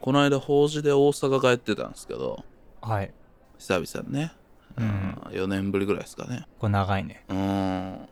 [0.00, 2.44] この間法事で大阪帰ってたんですけど
[2.80, 3.12] はい。
[3.58, 4.32] 久々にね、
[4.76, 7.24] うん4年ぶりぐらいですかねこれ長いね。
[7.28, 8.08] うーん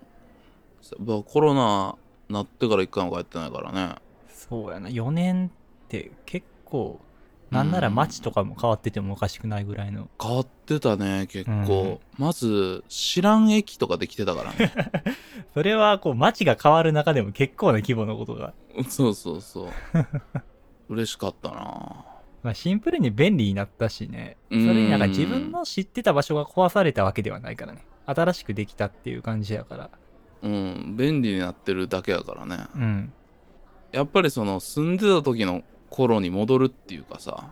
[1.05, 1.97] まあコロナ
[2.29, 3.95] なってから一回も帰ってないからね
[4.29, 4.89] そうやな。
[4.89, 5.51] 4年
[5.85, 7.01] って結構、
[7.51, 10.09] なんなら街とかも変わっててもおかしくないぐらいの。
[10.21, 14.73] 変わってたね結構、まず知らん駅とかできてたからね
[15.55, 18.53] それはこう街が変わる中でも結構な規模のことが。
[18.89, 19.69] そうそうそう
[20.89, 22.05] 嬉しかったな
[22.43, 24.37] まあシンプルに便利になったしね。
[24.51, 27.85] そうんれになんか自分の知ってた場所が壊されたわけではないからね。
[28.07, 29.91] 新しくできたっていう感じやから。
[30.43, 33.13] うん便利になってるだけやからねうん。
[33.91, 37.51] やっぱりその住んでた時の頃に戻るっていうかさ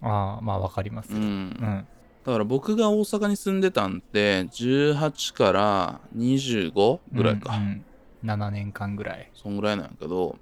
[0.00, 1.18] ああ、まあわかりますよ。
[1.18, 1.86] うんうん。
[2.24, 7.84] だから僕が大阪に住んでたんって18から25ぐらいか、うんうん
[8.22, 9.30] 7年間ぐらい。
[9.34, 10.36] そんぐらいなんやけど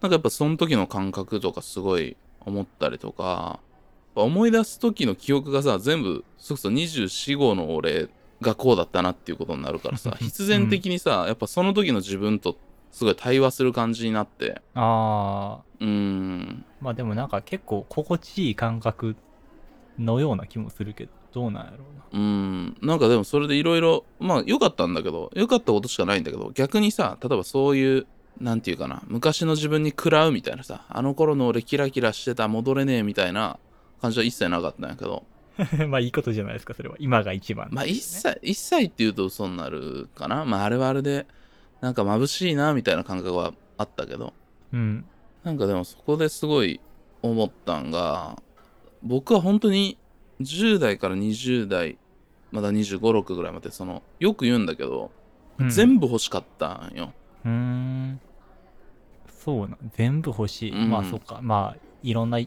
[0.00, 3.60] なんかやっぱその時の感覚とかすごい思ったりとか
[4.14, 8.08] 思い出す時の記憶がさ全部それこそ24号の俺
[8.40, 12.56] がこうだったなっていうことになるからさ必然的にさ、やっぱその時の自分と
[12.90, 14.60] すごい対話する感じになって。
[14.74, 16.64] ああ、うーん。
[16.80, 19.16] まあでもなんか結構心地いい感覚
[19.98, 22.04] のような気もするけど、どうなんやろうな。
[22.12, 22.76] うーん。
[22.82, 28.06] なんかでもそれでいろいろまあ良かったんだけど良かったことしかないんだけど逆にさ例えばそういう
[28.40, 33.58] なんていうかな昔の自分に食らうみたいなさあの頃の俺キラキラしてた戻れねえみたいな
[34.00, 35.24] 感じは一切なかったんやけど
[35.88, 36.96] まあいいことじゃないですか、それは。
[36.98, 41.26] 今が一番、まあ一切一切っていうと嘘になるかなまああれはあれで
[41.82, 44.32] なんか眩しいなみたいな感覚はあったけど
[44.72, 45.04] うん。
[45.44, 46.80] なんかでもそこですごい
[47.22, 48.40] 思ったんが
[49.02, 49.98] 僕は本当に
[50.40, 51.98] 10代から20代
[52.50, 55.10] まだ2 5 6ぐらいまでそのよく言うんだけど、
[55.58, 57.12] うん全部欲しかったんよ。
[57.44, 58.20] うーん。
[59.42, 59.76] そうな。
[59.94, 60.72] 全部欲しい。
[60.72, 61.40] うんまあそっか。
[61.42, 62.38] まあいろんな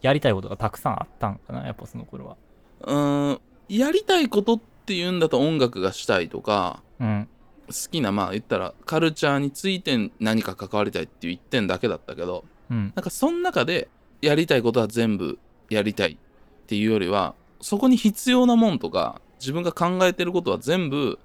[0.00, 2.36] やりたいことがたくさんあったんかな、やっぱその頃は。
[2.80, 7.28] うーんやりたいことっていうんだと音楽がしたいとかうん。
[7.68, 12.92] 好きなまあ言ったらカルチャーについて何か関わりたいっていう一点だけだったけどうん。
[12.94, 13.88] なんかその中で
[14.20, 15.38] やりたいことは全部
[15.70, 21.18] やりたいっていうよりはそこに必要なもんとか自分が考えてることは全部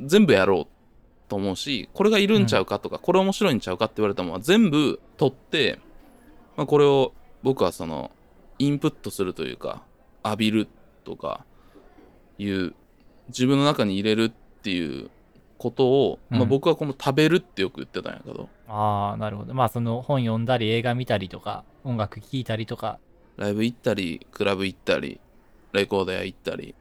[0.00, 0.79] 全部やろう
[1.30, 5.78] と思うしこれがいるんちゃうかとか、これ面白いんちゃうかって言われたものは全部取って、
[6.56, 8.10] まあ、これを僕はその
[8.58, 9.82] インプットするというか
[10.24, 10.68] 浴びる
[11.04, 11.46] とか
[12.36, 12.74] いう
[13.28, 14.30] 自分の中に入れるっ
[14.62, 15.08] ていう
[15.56, 19.54] ことを、まあ、うん僕はこの食べるってよく言ってたんやけど、ああ、なるほど。
[19.54, 22.98] まあその本読んだり映画見たりとか、音楽聴いたりとか。
[23.36, 25.20] ライブ行ったり、クラブ行ったり、
[25.72, 26.74] レコード屋行ったり、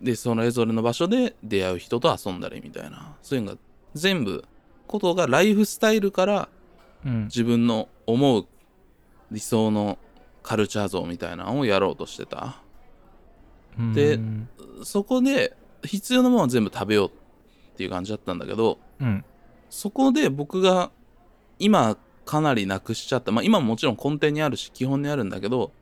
[0.00, 3.58] で、それぞれの場所で出会う人と遊んだりみたいな、そういうのが
[3.96, 4.44] 全部、
[4.86, 6.48] ことがライフスタイルから
[7.04, 7.24] うん。
[7.24, 8.46] 自分の思う
[9.30, 9.98] 理想の
[10.42, 12.62] カルチャー像みたいなのをやろうとしてた。
[13.94, 14.48] でうん
[14.84, 17.10] そこで必要なものは全部食べようっ
[17.76, 19.24] ていう感じだったんだけど、うん。
[19.70, 20.90] そこで僕が
[21.58, 23.32] 今かなりなくしちゃった。
[23.32, 25.72] まあ今ももちろん根底にあるし基本にあるんだけど、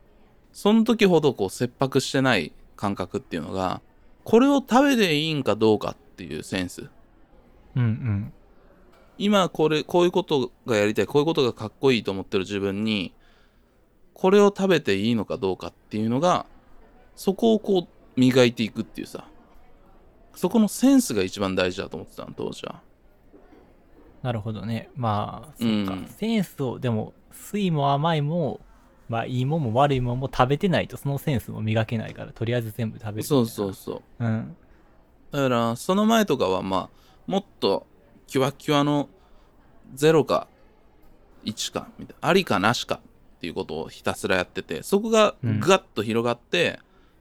[0.53, 3.81] その時ほどこう切迫してない感覚っていうのが、
[4.23, 6.89] これを食べていいんかどうかっていうセンス。
[7.75, 8.33] うんうん。
[9.17, 13.13] 今これ、こういうことがやりたい、こういうことがかっこいいと思ってる自分に、
[14.13, 16.45] これを食べていいのかどうかっていうのが、
[17.15, 19.27] そこをこう磨いていくっていうさ、
[20.35, 22.81] そこのセンスが一番大事だと思ってたの、当時は。
[24.21, 24.89] なるほどね。
[24.95, 25.93] まあ、そっか。
[25.93, 28.59] うんセンスを、でも、酸いも甘いも、
[29.07, 33.23] まあ、いいもんも悪いもんも食べてないと、そのセンスも磨けないから、とりあえず全部食べる。
[33.23, 34.23] そうそうそう。
[34.23, 34.25] う。
[34.25, 34.57] うん。
[35.31, 36.89] だから、その前とかは、まあ、
[37.27, 37.87] もっと、
[38.27, 39.09] キュワキュワの
[39.95, 40.47] 0か
[41.45, 42.99] 1か、みたいな、ありかなしか
[43.37, 46.79] っていうことをひたすらやってて、そこがうんガッと広がって、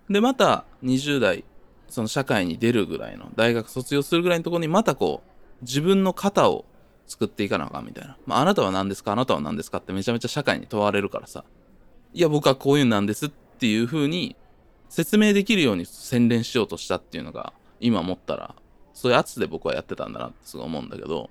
[0.09, 1.45] で、また20代、
[1.89, 5.31] その社会に出るぐらいの、大学卒業するぐらいのところに、またこう、
[5.63, 6.65] 自分の型を
[7.07, 8.17] 作っていかなあかんみたいな。
[8.27, 11.45] まあ、あなたは何ですかあなたは何ですかってめちゃめちゃ社会に問われるからさ。
[12.13, 14.37] いや、僕はこういうのなんですっていう風に
[14.89, 18.55] 説明できるように洗練しようとしたっていうのが、今思ったら、
[18.95, 21.29] そういう圧で僕はやってたんだなってすごい思うんだけど、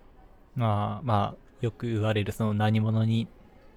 [0.55, 3.27] まあ、まあ、よく言われる、その何者に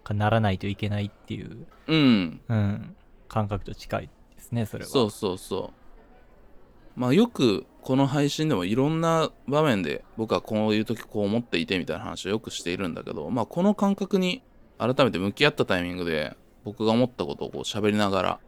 [0.05, 2.97] かならないといけないっていう、うん、うん、
[3.29, 4.91] 感覚と近いですね、それは。
[4.91, 7.01] そうそうそう。
[7.01, 14.43] まあよくこの配信でもいろんな場面で僕はこういう時こう思っていてみたいな話をよくしているんだけど、まあこの感覚に
[14.79, 18.41] 改めて向き合ったタイミングで僕が思ったことをこう喋りながら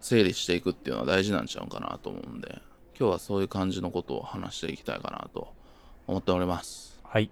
[0.00, 2.60] 整理していくっていうのは大事なんちゃうかなと思うんで、
[2.98, 5.52] 今日はそういう感じのことを話していきたいかなと
[6.06, 6.98] 思っております。
[7.04, 7.30] はい。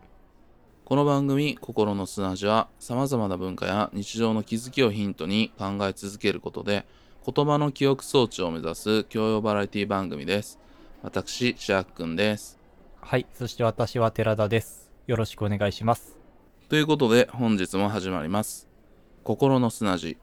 [0.84, 6.86] この番組「心の砂地」はさまざまな文化や日常の気づきをヒントに考え続けることで
[7.26, 10.60] 言葉の記憶装置を目指す教養バラエティ番組です
[11.02, 12.60] 私シャークくんです
[13.00, 13.26] はい。
[13.34, 14.90] そして私は寺田です。
[15.06, 16.16] よろしくお願いします。
[16.68, 18.68] ということで本日も始まります
[19.22, 20.18] 心の砂地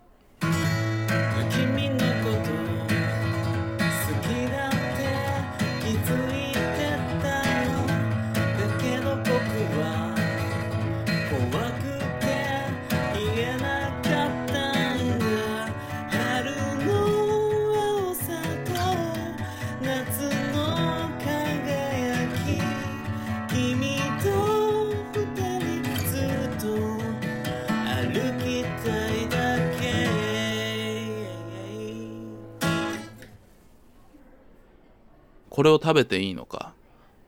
[35.64, 36.74] これを食べていいのか、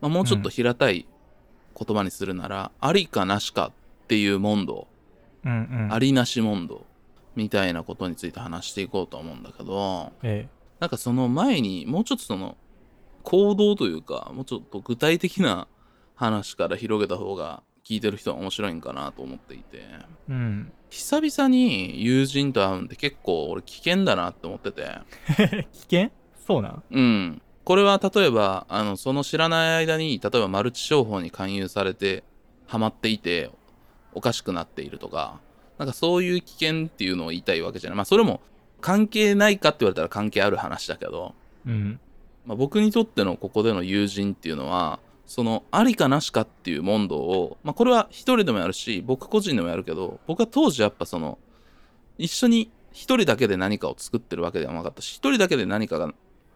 [0.01, 1.07] まあ、もうちょっと平たい
[1.73, 4.89] 言葉にするなら、ありかなしかっていう問答
[5.45, 5.53] うんう
[5.87, 5.93] ん。
[5.93, 6.85] ありなし問答
[7.37, 10.11] みたいなことについて話していこうと思うんだけど。
[10.21, 10.49] え
[10.81, 12.57] なんかその前にもうちょっとその
[13.23, 15.69] 行動というかもうちょっと具体的な
[16.15, 19.77] 話から広げた方が聞いてる人は面白いんかなと思っていて。
[19.77, 20.05] え。
[20.27, 20.73] うん。
[20.89, 24.89] 久々に友人と会うんって結構俺危険だなって思ってて。
[25.71, 26.11] 危険？
[26.45, 26.83] そうなん？
[26.91, 32.23] うんこれは例えばあのその知らない間に例えばマルチ商法に勧誘されて
[32.67, 33.51] ハマっていて
[34.13, 35.39] おかしくなっているとか
[35.77, 38.39] なんかそういう危険っていうのを言いたいわけじゃないまあそれも
[38.81, 41.33] 関係ないかって言われたら関係ある話だけど
[41.65, 42.00] うん。
[42.45, 51.39] まあ、僕にとってのここでの友人っていうのはそのありかなしかっていう問答を、まあ、これは一人でもやるし僕個人でもやるけど僕は当時やっぱその
[52.19, 56.13] 一緒に一人だけで何かを作ってるわけではなかったし一人だけで何かが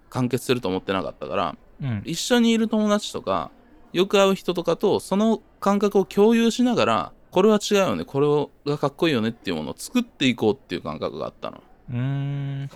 [0.09, 2.01] 完結すると思ってなかったからうん。
[2.05, 3.51] 一緒にいる友達とか
[3.93, 11.61] よく会う人とかとその感覚を共有しながらこれは違うよねこれがかっこいいよねっていうものを作っていこうっていう感覚があったの。
[11.91, 12.69] うーん。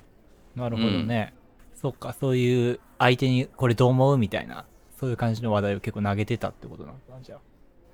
[0.56, 1.34] なるほどね。
[1.76, 4.66] そっか、そういう相手にこれどう思うみたいな、
[5.00, 7.40] そういう感じの話題を結構投げてたってことなのかな、じゃあ。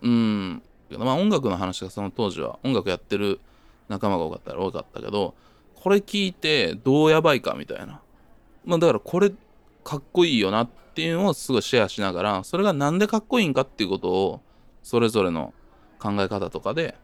[0.02, 0.62] うん。
[0.98, 3.40] まあ音楽の話がその当時は音楽やってる
[3.88, 5.34] 仲間が多かったら多かったけど、
[5.76, 8.02] これ聞いてどうやばいかみたいな。
[8.70, 9.32] まあだからこれ
[9.84, 14.42] かっこいいよなっていうのをすごいシェアしながら、それがなんでかっこいいんかっていうことを
[14.84, 15.54] それぞれの
[16.00, 16.96] 考え方とかで、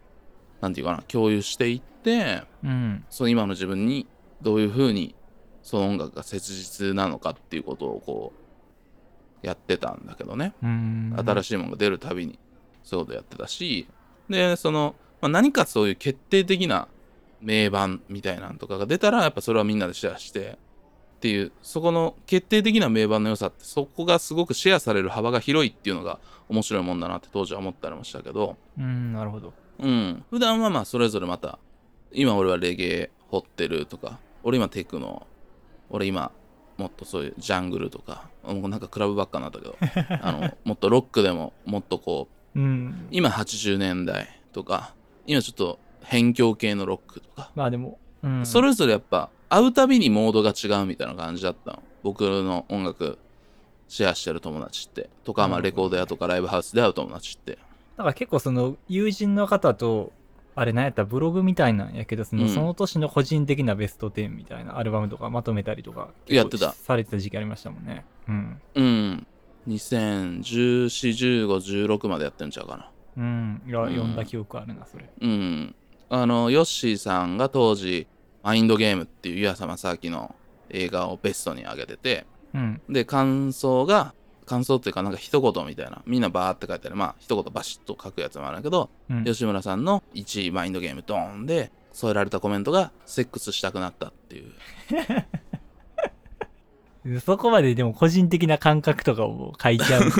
[0.61, 3.03] なんていうかな、共有していって、うん。
[3.09, 4.07] その今の自分に
[4.41, 5.15] どういうふうに
[5.63, 8.33] その音楽が切実なのかっていうことをこ
[9.43, 10.53] うやってたんだけどね。
[10.61, 12.37] 新しいものが出るたびに
[12.83, 13.87] そういうことやってたし
[14.29, 16.87] でその、まあ、何かそういう決定的な
[17.41, 20.57] 名盤みたいなんとかが出たらやっぱそれはみんなでシェアして
[21.25, 26.19] っていうそこの決定的な名盤の良さってそこがすごくシェアされる幅が広いっていうのが
[26.49, 29.51] 面白いもんだなって当時は思ったりもしたけどうん、なるほど。
[29.79, 31.57] うん普段はまあそれぞれまた
[32.11, 35.25] 今俺はレゲエ掘ってるとか俺今テクノ
[35.89, 36.31] 俺今
[36.77, 39.75] もっとそういうジャングルとかもうなんかクラブばっかになったけど
[40.21, 43.07] あのもっとロックでももっとこううん。
[43.09, 44.93] 今80年代とか
[45.25, 48.45] 今ちょっと辺境系のロックとか、まあでも、うん。
[48.45, 51.83] それぞれやっぱ会うたびにモードが違うみたいな感じだったの。
[52.03, 53.17] 僕の音楽
[53.87, 55.09] シェアしてる友達って。
[55.23, 57.53] とか、まあ、レコード屋とかライブハウスで会う友達って。
[57.53, 57.57] だ
[58.03, 60.11] から結構その友人の方と、
[60.57, 62.49] あれなんやったらブログみたいなんやけど、その,、うん。
[62.49, 66.71] その年の個人的なベスト10みたいなアルバムとかまとめたりとか、やってた。
[66.71, 68.05] されてた時期ありましたもんね。
[68.27, 68.61] うん。
[68.75, 69.27] うん。
[69.67, 72.89] 20141516までやってんちゃうかな。
[73.17, 73.61] うん。
[73.67, 73.89] いや、うん。
[73.89, 75.09] 読んだ記憶あるな、それ。
[75.21, 75.75] うん。
[76.09, 78.07] あのヨッシーさんが当時
[78.45, 80.35] 「マインドゲーム」っていう湯浅正明の
[80.69, 82.81] 映画をベストに上げててうん。
[82.87, 84.13] で感想が
[84.45, 94.51] 感想っていうかなんか一言みたいなみんなバーって書いてあるまあ一言バシッと書くやつもあるけど、うん、吉村さんの1位マインドゲームドーンで添えられたコメントがセックスしたくなったっていう
[97.21, 100.09] そこまででも個人的な感覚とかを書いちゃう。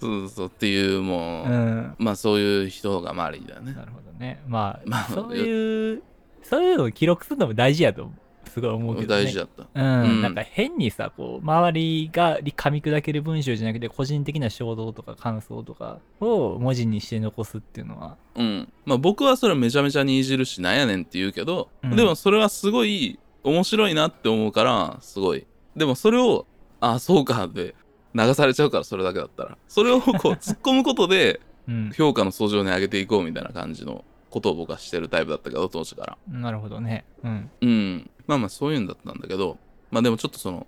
[0.00, 1.94] そうそうっていうもう、うん。
[1.98, 4.40] まあそういう人が周りだよねなるほどね。
[4.46, 6.02] まあ、まあそういう、
[6.42, 8.10] そういうのを記録するのも大事やと、
[8.48, 9.24] すごい思うけど、ね。
[9.24, 9.66] 大事だった。
[9.74, 10.22] うん、うん。
[10.22, 18.72] なんか変にさ、こう、周りが噛み砕ける文章じゃなくて、個人的な衝動とか感想とかを文字にして残すっていうのは、うん。
[18.84, 21.96] まあ僕はそれめちゃめちゃにいじるしなんやねんって言うけど、うん。
[21.96, 25.46] でもそれはすごい面白いなって思うからすごい。
[25.76, 26.46] でもそれを
[26.80, 27.74] ああそうかで
[28.14, 29.58] 流されちゃうからそれだけだったら。
[29.68, 31.92] それをこう 突っ込むことでうん。
[31.94, 36.18] 評価の相乗に上げていこうみたいな感じのことを僕はしてるタイプだったけど当時から。
[36.28, 37.04] なるほどね。
[37.24, 37.50] うん。
[37.60, 38.10] うん。
[38.26, 39.58] まあまあそういうんだったんだけど
[39.90, 40.66] まあでもちょっとその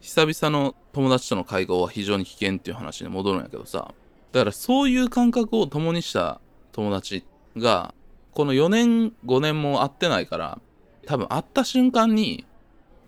[0.00, 3.94] 久々の友達との会合は非常に危険っていう話に戻るんやけどさ
[4.32, 6.40] だからそういう感覚を共にした
[6.72, 7.24] 友達
[7.56, 7.94] が
[8.32, 10.58] この4年5年も会ってないから
[11.06, 12.46] 多分会った瞬間に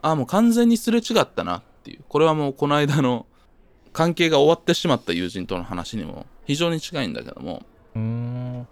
[0.03, 2.05] ああもう完全にすれ違ったなっていう。
[2.09, 3.27] これはもうこの間の
[3.95, 7.63] 関係が終わってしまった友人との話にも非常に近いんだけども。
[7.95, 8.69] うーん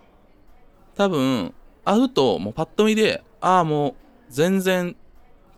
[0.97, 3.95] 多分会うともうパッと見でああもう
[4.29, 4.97] 全然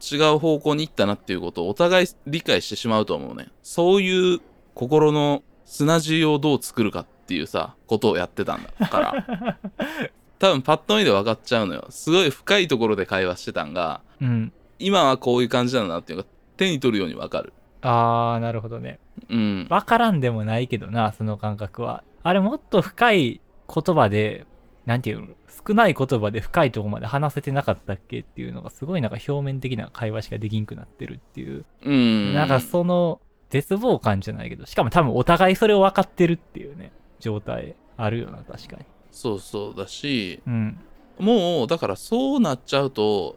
[0.01, 3.49] 違う方向に行ったなっていうことをお互い理解してしまうと思うね。
[3.63, 4.41] そういう
[4.75, 9.59] 心の砂地をどう作るかっていうさことをやってたんだから。
[10.39, 11.87] 多分パッと見で分かっちゃうのよ。
[11.91, 14.53] すごい深いところで会話してたんがうん。
[14.79, 17.53] 今はこういう感じなんだなっていうのが手に取るように分かる。
[17.81, 18.99] あーなるほどね。
[19.31, 19.67] うん。
[19.71, 22.03] わからんでもないけどなその感覚は。
[22.23, 23.41] あれもっと深い
[23.73, 24.47] 言葉で
[24.87, 25.29] なんていうの
[25.67, 31.65] 少ない言葉で深いところまで話せてなかったっけっていうのがすごいなんか表面的な会話しかできんくなってるっていう。
[31.83, 32.35] うん。
[32.35, 38.85] なんかその絶望感じゃないけどしかも多分お互いそれを分かってるっていうね状態あるよな確かに。
[39.11, 40.79] そうそうだしうん。
[41.19, 43.37] もうだからそうなっちゃうと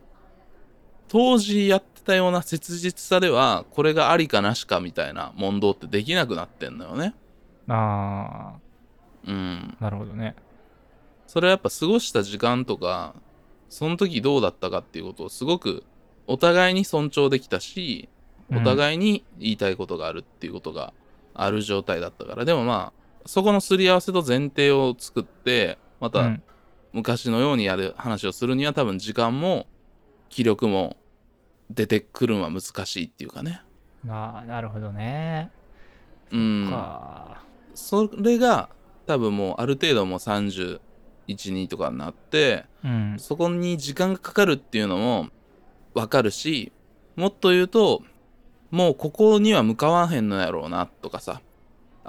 [1.08, 7.14] 当時やってたような切実さではこれがありかなしかみたいな問答ってできなくなってんのよね。
[7.70, 8.56] あ
[9.26, 9.76] うん。
[9.80, 10.36] ーなるほどね
[11.28, 13.14] それはやっぱ過ごした時間とか
[13.70, 15.84] その時どうだったかっていうことをすごく
[16.26, 18.10] お互いに尊重できたし
[18.52, 20.94] お互いに言いたいことがあるっていうことが
[21.34, 22.46] ある状態だったから。
[22.46, 26.44] でもまあそこのすり合わせと前提を作ってまたうん。
[26.94, 29.68] 昔のようにやる話をするには多分時間も
[30.30, 30.98] 気力も
[31.70, 33.62] 出てくるのは難しいっていうかね。
[34.08, 35.52] あーなるほどね。
[36.32, 36.68] うん。
[36.70, 37.44] か。
[37.76, 38.70] それが
[39.06, 40.20] 多分もうある程度もう
[41.28, 43.16] 312とかになってうん。
[43.20, 45.28] そこに時間がかかるっていうのも
[45.94, 46.72] わかるし
[47.16, 48.04] もっと言うと
[48.72, 51.42] もうここには向かわへんのやろうなとかさ。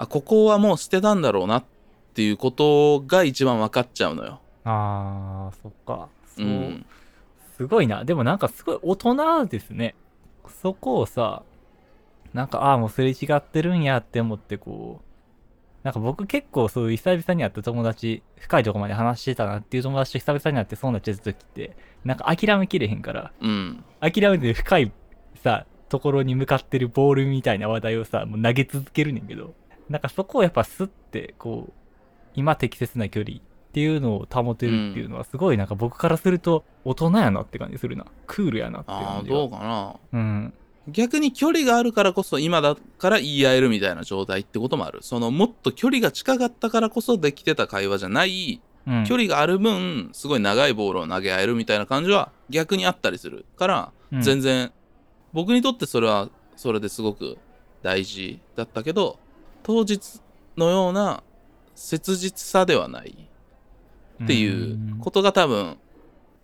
[0.01, 1.63] あここはもう捨てたんだろうなっ
[2.13, 4.39] ていうことが一番分かっちゃうのよ。
[4.63, 6.07] あーそっか。
[6.37, 6.85] そう、うん、
[7.57, 8.05] すごいな。
[8.05, 9.95] でもなんかすごい大人ですね。
[10.61, 11.43] そこをさ
[12.33, 15.08] なんかああもうすれ違ってるんやって思ってこう
[15.83, 24.91] なんか僕結構そういう久々に会った友達深いとこまで話してたなっていう友達と久々に会ってそうなっちゃった時ってなんか諦めきれへんからうん、諦めて深い
[25.41, 29.53] さところに向かってるボールみたいな話題をさもう投げ続けるねんけど
[29.89, 31.73] なんかそこをやっぱスッてこう
[32.35, 38.05] 今適切な距離っていうのを保てるっていうのはすごいなんか僕からすると大人やなって感じするな。
[38.27, 39.95] クールやなっていうああどうかな。
[40.13, 40.53] うん
[40.91, 44.99] 逆に距離があるからこそ今だから言い合えるみたいな状態ってこともある。
[45.01, 49.03] そのもっと距離が近かったからこそできてた会話じゃないうん。
[49.05, 54.21] 距離がある分すごい長いボールを投げ合えるみたいな感じは逆にあったりするから、うん。
[54.21, 54.71] 全然
[55.33, 57.37] 僕にとってそれはそれですごく
[57.81, 59.19] 大事だったけど
[59.63, 60.21] 当日
[60.57, 61.23] のような
[61.75, 63.29] 切実さではない
[64.23, 65.77] っていうことが多分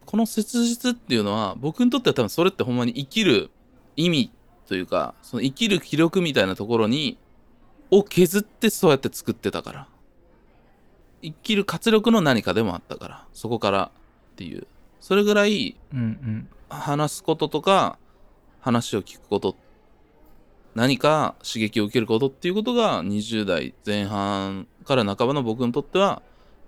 [0.06, 3.50] この切実っていうのは僕にとっては多分それってほんまに生きる
[3.98, 4.32] 意味
[4.68, 7.18] というかその生きる気力みたいなところに
[7.92, 9.88] を削ってそうやって作ってたから。
[11.22, 13.92] 生きる活力の何かでもあったからそこから
[14.34, 14.68] っていう。
[15.00, 16.48] それぐらいうんうん。
[16.70, 17.98] 話すこととか
[18.60, 19.56] 話を聞くこと
[20.74, 26.22] 何か刺激を受けることっていうことが20代前半から半ばの僕にとっては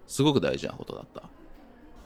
[0.07, 1.23] すごく大事なことだった。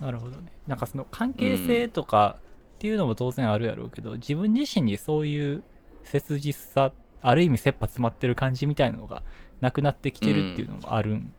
[0.03, 0.51] なるほどね。
[0.67, 2.37] なんかその関係性とか
[2.75, 5.63] っていうのも当然あるやろうけど、自分自身にそういう
[6.03, 6.91] 切実さ
[7.21, 9.23] ある意味切羽詰まってる感じみたいなのが
[9.59, 11.33] なくなってきてるっていうのもあるん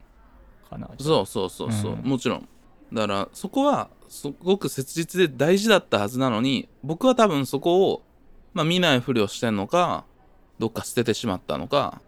[0.69, 1.99] かな、そうそうそうそう、うん。
[2.01, 2.47] もちろん。
[2.91, 8.03] だからそこはすごく切実で大事だったはずなのに僕は多分そこを、
[8.53, 10.05] まあ、見ないふりをしてんのか
[10.59, 12.01] どっか捨ててしまったのか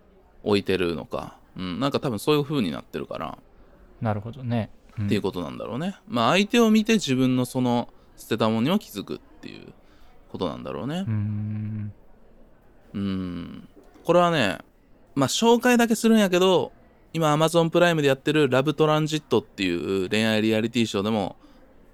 [0.43, 3.37] 置いてるのか、うん、なんか多分そういう風になってるから。
[3.99, 4.69] なるほどね、
[4.99, 5.05] うん。
[5.07, 9.73] っていうことなんだろうね、まあ相手を見て自分のその捨てたものには気づくっていう
[10.31, 10.99] ことなんだろうね。
[11.07, 11.93] うーん
[12.95, 13.67] うん。
[14.03, 14.57] これはね
[15.15, 16.71] まあ紹介だけするんやけど
[17.13, 19.69] 今 Amazon プライムでやってるラブトランジットってい
[20.05, 21.35] う恋愛リアリティショーでも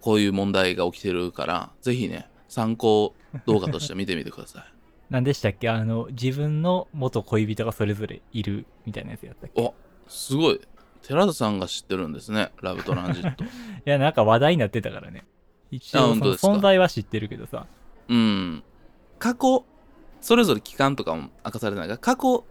[0.01, 3.13] こういう問題が起きてるからぜひね参考
[3.45, 4.63] 動画として見てみてください。
[5.09, 5.69] 何でしたっけ？
[5.69, 9.61] あの自分の元恋人がそれぞれいるみたいなやつやったっけ？
[9.61, 9.73] いお
[10.07, 10.61] すごい。
[11.03, 13.43] 寺田さんが知ってるんですねラブトランジット。
[13.85, 15.25] やなんか話題になってたからね。
[15.71, 17.65] 一あ応存在は知ってるけどさ。
[18.09, 18.63] うん。
[19.19, 19.65] 過去
[20.21, 22.45] それぞれ期間とかも明かされてないから過去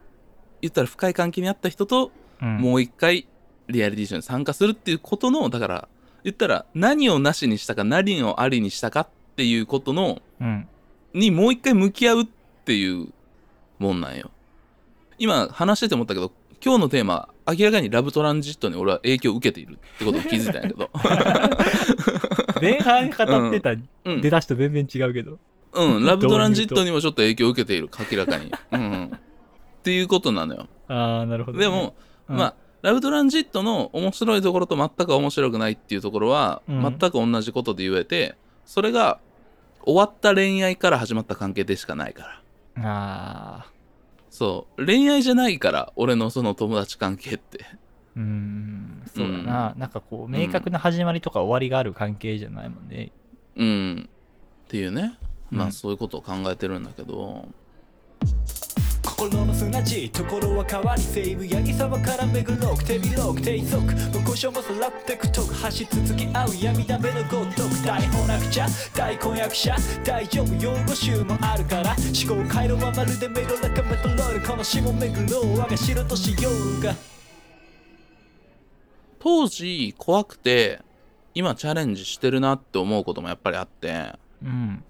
[0.60, 2.10] 言ったら深い関係にあった人と
[2.42, 2.58] うん。
[2.58, 3.26] もう一回
[3.68, 5.88] リアリティショーに参加するっていうことのだから
[6.24, 10.68] 言ったら何をなしにしたか何をありにしたかっていうことのうん。
[11.14, 12.26] にもう一回向き合うっ
[12.64, 13.08] ていう
[13.78, 14.30] もんなんよ。
[15.18, 16.32] 今話してて思ったけど
[16.64, 20.90] 今日のテーマ明らかにラブトランジットに俺は影響を受けているってことを気づいたんやけど
[22.60, 23.74] 前半語ってた
[24.04, 24.20] うん。
[24.20, 25.38] 出だしと全然違うけど。
[25.72, 26.04] うん。
[26.06, 28.80] ラブトランジットにもちょっと影響を受けている明らかに、うん。
[28.80, 29.18] うん、っ
[29.82, 30.66] ていうことなのよ。
[30.88, 31.94] ああ、なるほどね、でも、
[32.28, 32.36] うん。
[32.36, 36.82] まあラブトランジットの面白いところと全く面白くないっていうところは、うん。
[36.82, 39.18] 全く同じことで言えてそれが
[39.82, 42.40] 終わった恋愛から始まった関係でしかないか
[42.76, 42.82] ら。
[42.82, 43.66] ああ、
[44.30, 44.86] そう。
[44.86, 47.66] 恋愛じゃないから俺のその友達関係って
[48.16, 49.74] うん、そうだな。
[49.76, 53.12] なんかこう、明確な始まりとか終わりがある関係じゃないもんね。
[53.56, 54.08] うん
[54.66, 55.18] っていうね
[55.50, 57.48] まあそういうことを考えてるんだけど、
[59.04, 76.94] 心の砂地ところは変わり西武八木沢から巡ろう手広く低速無故障もさらってくとく走り続き合う闇だめのごとく大翻訳者大婚約者大丈夫用語集もあるから思考回路はまるでメロラカメトロールこの下巡ろう我が城としようが
[79.20, 80.80] 当時怖くて
[81.34, 84.82] 今チャレンジしてるなって思うこともやっぱりあってうん。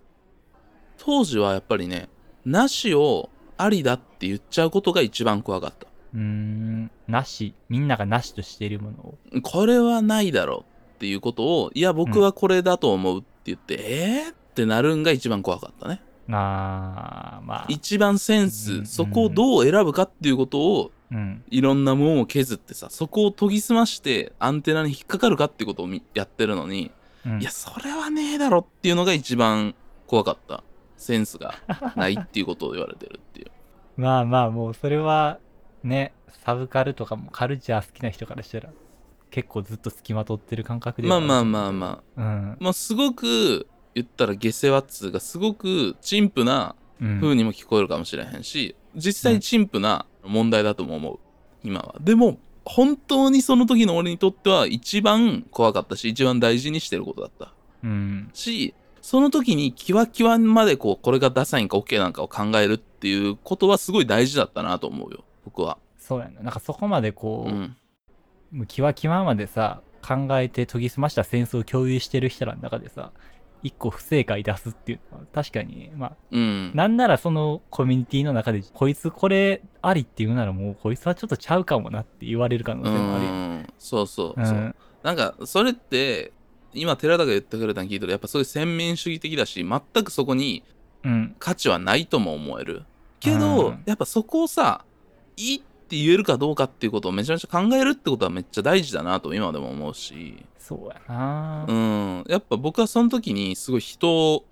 [0.97, 2.09] 当時はやっぱりね
[2.47, 7.55] なしをありだって言っちゃうことが一番怖かったうーん、なし。
[7.69, 9.19] みんながなしとしているものを。
[9.43, 17.67] これはないだろうっていうことをいや僕はこれだと思うって言って、えーってなるんが一番怖かったねああ、まあ。
[17.69, 21.45] 一番センス、うんそこをどう選ぶかっていうことをうん。
[21.51, 26.93] いろんなものを削ってさそこを研ぎ澄ましてアンテナに引っかかるかってことをみやってるのに、
[27.27, 29.75] うんいやそれはねえだろっていうのが一番
[30.07, 30.65] 怖かった
[30.97, 31.55] センスが
[31.97, 33.51] ないっていうことを言われてるっていう
[34.01, 35.39] まあまあ、もうそれは、
[35.83, 36.15] ね、
[36.45, 38.71] サブカルとかもカルチャー好きな人からしたら、
[39.31, 42.23] 結構ずっと付きまとってる感覚ではまあまあまあまああ。
[42.23, 42.57] うん。
[42.61, 51.19] まあすごく言ったら下世話っつうかすごく陳腐なうん風にも聞こえるかもしれへんし、実際陳腐な問題だとも思う。
[51.63, 51.95] 今は。
[52.01, 57.53] でも本当にその時の俺にとっては一番怖かったし一番大事にしてることだった。
[57.85, 58.31] うん。
[58.33, 65.25] しその時にキワキワまでこうこれがダサいんか OK なんかを考えるっていうことはすごい大事だったなと思うよ。
[65.45, 65.79] 僕は。
[65.99, 66.43] そうやな。
[66.43, 67.77] なんかそこまでこう、うん。
[68.53, 73.13] もうキワキワまでさ、考えて研ぎ澄ましたセンスを共有してる人らの中でさ、
[73.63, 83.31] 一個不正解出すっていうのは確かに、まあ、うんなんならそのコミュニティの中で、こいつこれありって言うならもう、こいつはちょっとちゃうかもなって言われる可能う性もあるよ。
[83.31, 84.75] んそうそうそう、うん。
[85.03, 86.33] なんかそれって
[86.73, 90.63] 今寺田が言ってくれたの聞いたらやっぱそういう先民主義的だし全くそこに
[91.05, 91.37] うん。
[91.39, 92.83] 価値はないとも思える
[93.19, 94.85] けど、うんやっぱそこをさ
[95.37, 100.45] いいって言えるかどうかっていうことをめちゃめちゃ考えるってことはめっちゃ大事だなと今でも思うし。
[100.59, 101.65] そうやな。
[101.69, 101.73] う。
[101.73, 102.25] ん。
[102.29, 104.45] やっぱ僕はその時にすごい人を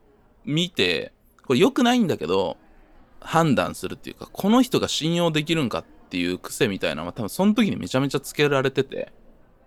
[0.45, 1.13] 見て
[1.47, 2.57] これ良くないんだけど
[3.21, 9.13] 判断するっていうかこの人が信用できるんかっていう癖みたいなのは多分その時にめちゃめちゃつけられてて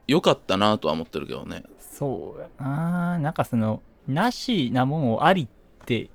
[0.07, 1.63] 良かったなとは思ってるけどね。
[1.79, 3.19] そうやな。
[3.19, 6.09] なんかその、なしなもんをありって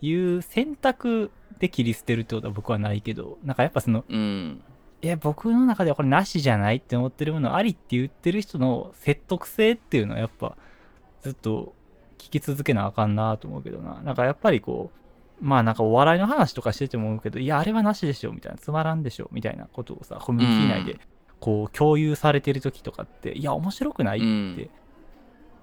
[0.00, 1.30] いう選択
[1.62, 4.60] で切り捨てるってことは僕はないけど、なんかやっぱその、うん。
[5.00, 10.56] いや、僕の中ではこれなしじゃないって思ってるものをありって言ってる人の説得性っていうのはやっぱ
[11.22, 11.72] ずっと
[12.18, 14.00] 聞き続けなあかんなと思うけどな。
[14.02, 14.90] なんかやっぱりこ
[15.40, 20.98] う、まあなんかお笑いの話とかしてても思うけど、いや、あれはなしでしょみたいな、つまらんでしょみたいなことをさ、コミュニティ内で
[21.38, 24.70] こう共有されてる時とかって、いや、面白くないってうん。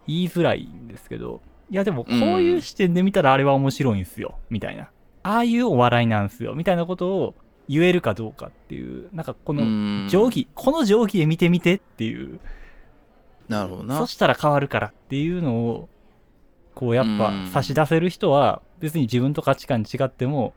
[0.07, 4.89] 言いづらいんですけど、いやでもこういう視点で見たらあれは面白いんすよ、みたいな。
[5.23, 7.35] ああいうお笑いなんすよ、みたいなことを
[7.67, 10.07] 言えるかどうかっていう、なんかこのうん。
[10.09, 12.39] 定規、この定規で見てみてっていう、
[13.47, 13.97] なるほどな。
[13.97, 15.89] そしたら変わるからっていうのを、
[16.75, 17.47] こうやっぱうん。
[17.47, 20.53] 差し出せる人は、別に自分と価値観違っても、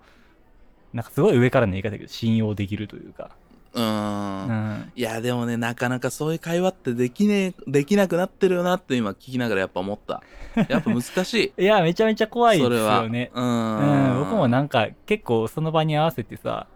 [0.92, 3.30] なんかすごい上からの言い方だけど、信用できるというか。
[3.74, 4.46] うん。
[4.48, 4.92] うん。
[4.94, 10.22] いやでもねなかなかそういう会話ってできねえできなくなってるよなって今聞きながらやっぱ思った。
[10.68, 11.54] やっぱ難しい。
[11.62, 13.30] いや、めちゃめちゃ怖いですよね。
[13.34, 14.16] ううん。
[14.16, 16.66] ん、僕もなんか結構その場に合わせてさ、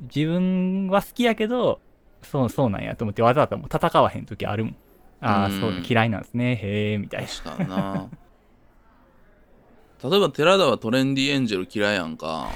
[0.00, 1.80] 自分は好きやけど、
[2.22, 4.76] そうそうなんやと思ってわざわざもう戦わへん時あるもん。
[5.20, 5.60] ああ、うん。
[5.60, 7.28] そう嫌いなんですね、へえ、みたいな。
[7.28, 8.10] 確かにな。
[10.02, 12.48] 例えば寺田はトレンディエンジェル嫌いやんか。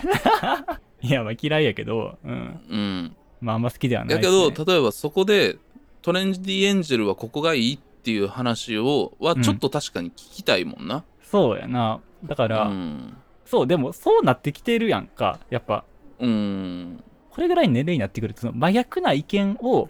[1.00, 2.32] いや、まあ嫌いやけど、うん。
[2.68, 4.26] うんまああんま好きではないやけ。
[4.26, 5.58] ど例えばそこで
[6.02, 12.00] トレンディエンジェルはここがいいっていう話をはうんちょっと確かに聞きたいもんなそうやな。
[12.24, 15.38] だから、うんそう、でもそうなってきてるやんか。
[15.50, 15.84] やっぱ、
[16.18, 19.88] うんこれぐらい年齢になってくると、その真逆な意見を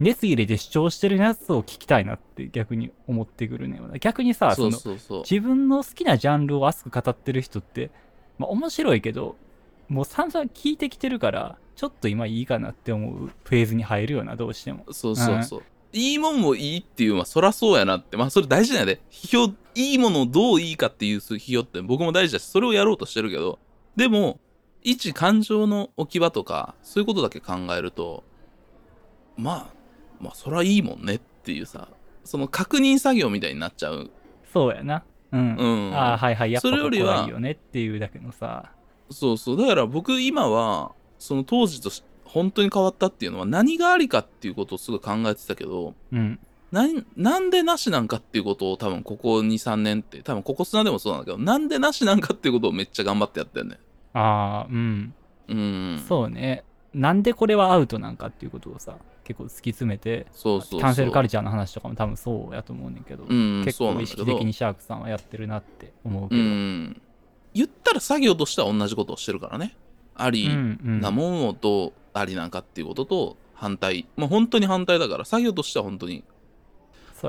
[0.00, 3.80] 熱入れて主張してるやつを聞きたいなって逆に思ってくるね。
[4.00, 4.78] 逆にさ、そうの
[5.22, 7.90] 自分の好きなジャンルを熱く語ってる人って、
[8.38, 9.36] まあ面白いけど、
[9.92, 14.86] もう散々聞いてきてるから、ちょっと今いいかなって思うフェーズに入るよな、どうしても。
[14.90, 15.62] そうそうそう。
[15.92, 18.16] いいもんもいいっていうのはそらそうやなって。
[18.16, 19.00] まあそれ大事なんやで。
[19.10, 23.58] 批評、いいものをどういいかっていう批評って僕も大事だし、それをやろうとしてるけど、
[23.94, 24.40] でも、
[24.82, 28.24] 一感情の置き場とか、そういうことだけ考えると、
[29.36, 29.74] まあ、
[30.18, 31.88] まあそらいいもんねっていうさ、
[32.24, 34.10] その確認作業みたいになっちゃう。
[34.50, 35.04] そうやな。
[35.32, 35.56] うん。
[35.56, 35.94] うん。
[35.94, 38.72] ああ、はいはい、やっぱよりはいいよねっていうだけのさ。
[39.12, 39.56] そうそう。
[39.56, 46.38] だから僕今は、その当時とし本当に変わったっていうのは何がありかっていうことをすごい考えてたけど、うん。
[46.70, 53.78] なんなんでなしなんかっていうことを多分ここ2、3年って、多分ここ砂でもそうなんだけど、なんでなしなんかっていうことをめっちゃ頑張ってやってんね。
[54.14, 55.14] ああ、うん。
[55.48, 56.04] うん。
[56.08, 56.64] そうね。
[56.94, 60.80] なんでこれはアウトなんかっていうことをさ、結構突き詰めて、そうそうそう。
[60.80, 66.44] キャンセルカルチャーの話とかも多分そうやと思うねんけど、うん、結構意識的にシャークさんはやってるなって思うけうど。
[66.44, 67.02] ん。
[67.54, 69.76] 言ったら作業としては同じことをしてるからね。
[70.14, 70.48] あり
[70.82, 74.06] なもんをどうありなんかっていうことと反対。
[74.16, 76.24] まあ本当に反対だから、作業としては本当に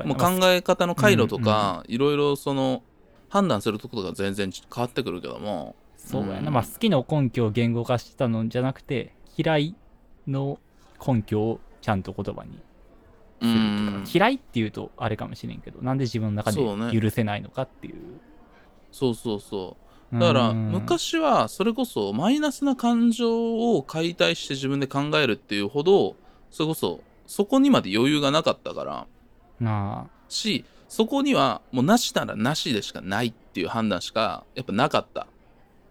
[0.04, 2.82] もう考え方の回路とか、いろいろその
[3.28, 6.54] 判断するところが全然変わってくるけども、そうやな、うん。
[6.54, 9.74] まあ好きの根拠を言語化してたのじゃなくて嫌い
[10.26, 10.58] の
[11.06, 12.60] 根拠をちゃんと言葉に
[13.40, 17.96] うするとか、ん、嫌いっていうとあれかもしれんけどなんで自分の中で許せないのかっていう。
[18.90, 19.83] そうそうそう。
[20.18, 20.70] だからうん。
[20.70, 26.16] 昔はそれこそマイナスな感情を解体して自分で考えるっていうほど
[26.50, 29.06] それこそそこにまで余裕がなかったから。
[29.60, 30.06] なあ。
[30.28, 35.26] しそこにはもうなしならなしでしかないっていう判断しかやっぱなかった。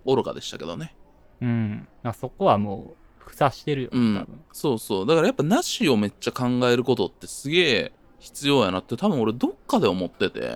[0.06, 0.96] 愚かでしたけどね。
[1.42, 1.88] うん。
[2.04, 4.28] まあそこはもうふさしてるよ、うん。
[4.52, 5.08] そうそう。
[5.08, 10.54] だからやっぱなしをめっちゃ考えることってすげえ必要やなって多分俺どっかで思ってて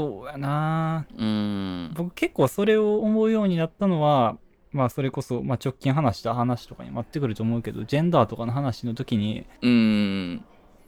[0.00, 1.06] そうやな。
[1.16, 1.92] うん。
[1.94, 4.38] 僕結構それを思うようになったのは
[4.72, 10.44] まあそれこそ、まあ、直近話した話とかにもなってくると思うけどジェンダーとかの話の時にうん。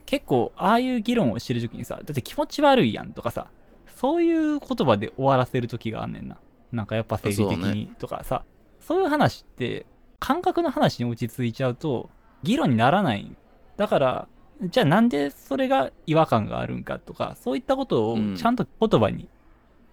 [0.07, 3.49] 結構ああいう議論をしてる時にさだって気持ち悪いやんとかさ
[3.97, 6.39] そういう言葉で終わらせる時があんねんな。
[6.73, 8.45] なんかやっぱ生理的にとかさ。
[8.81, 9.87] そう,、いう話って
[10.19, 12.11] 感覚の話に落ち着いちゃうと
[12.43, 13.37] 議論にならない。
[13.77, 14.29] だから
[14.63, 18.37] じゃあなんでそれが違和感があるんかとかそういったことをうん。
[18.37, 19.29] ちゃんと言葉に、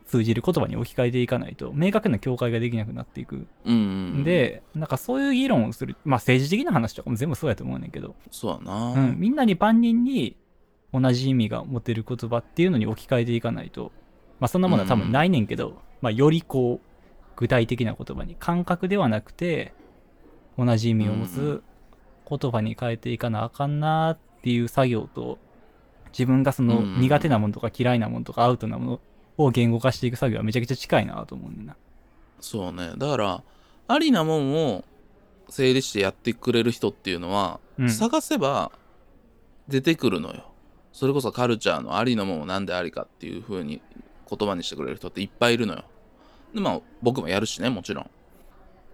[0.06, 3.46] 通じる言葉に置き換えていかないと明確な境界ができなくなっていく。
[3.64, 8.16] うんでなんかそういう議論をするまあ政治的な話とかも全部そうやと思うねんけど。
[8.32, 10.36] そうやな、うん、みんなに万人に
[10.92, 13.92] 同じ意味が持てる言葉っていうのに置き換えていかないと、
[14.40, 16.88] まあそんなものは多分ないねんけど、まあよりこう、
[17.36, 19.74] 具体的な言葉に、感覚ではなくて、
[20.58, 21.64] 同じ意味を持つ
[22.28, 25.38] 言葉に変えていかなあかんなっていう作業と、
[26.12, 29.00] 自分がそのうん苦手なものとか嫌いなものとかアウトなもの
[29.38, 31.76] を言語化していく作業はめちゃくちゃ近いなと思うねんな。
[32.42, 32.94] そうね。
[32.98, 33.44] だから
[33.88, 34.84] ありなもんを
[35.50, 37.90] 整理してやってくれる人っていうのは、うん。
[37.90, 38.72] 探せば
[39.68, 40.52] 出てくるのよ。
[40.92, 43.82] それこそカルチャーのありなもんを何でありかっていう風に
[44.30, 45.84] 言葉にしてくれる人っていっぱいいるのよ。
[46.54, 48.10] でまあ僕もやるしねもちろん。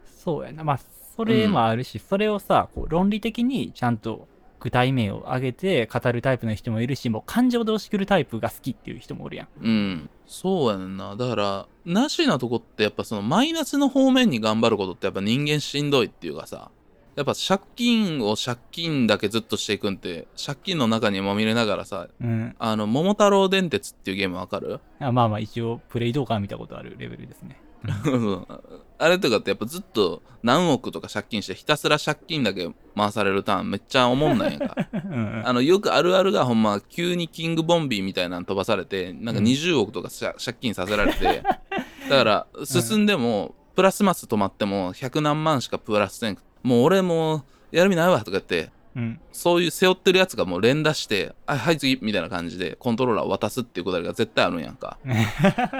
[0.06, 0.64] そうやな。
[0.64, 0.80] まあ、
[1.16, 4.28] それもあるし、それをさ、こう論理的にちゃんと
[4.66, 9.48] 具体名を挙げて語るタイプの人もいるし、もう感情で押し切るタイプが好きっていう人もおるやん。
[9.62, 16.72] うんそうやねんなだからなしなとこってやっぱそのマイナスの方面に頑張ることってやっぱ人間しんどいっていうかさ
[17.16, 22.56] やっぱ借金を借金だけずっとしていくんって借金の中にまみれながらさうん。
[22.58, 24.80] あの桃太郎電鉄っていうゲームわかる？
[25.00, 27.62] あまあまあ、一応、プレイ動画見たことあるレベルですね。
[28.98, 34.76] あれとかってやっぱずっと何億とか借金してひたすら借金だけ回されるターンめっちゃ思んないやんか。
[34.94, 35.44] うんうん。
[35.46, 41.44] あのよくあるあるがほんま急にキングボンビーみたいなの飛ばされてなんかうん20億とか借金させられて
[42.10, 49.20] だから進んでもプラスマス止まっても100何万しかプラスせんもう俺もうやる意味ないわとか言ってうん。
[49.32, 54.98] そういう背負ってるやつがもう連打して、あはい次みたいな感じでコントローラーを渡すっていうくだりが絶対あるんやんか。
[55.06, 55.14] だ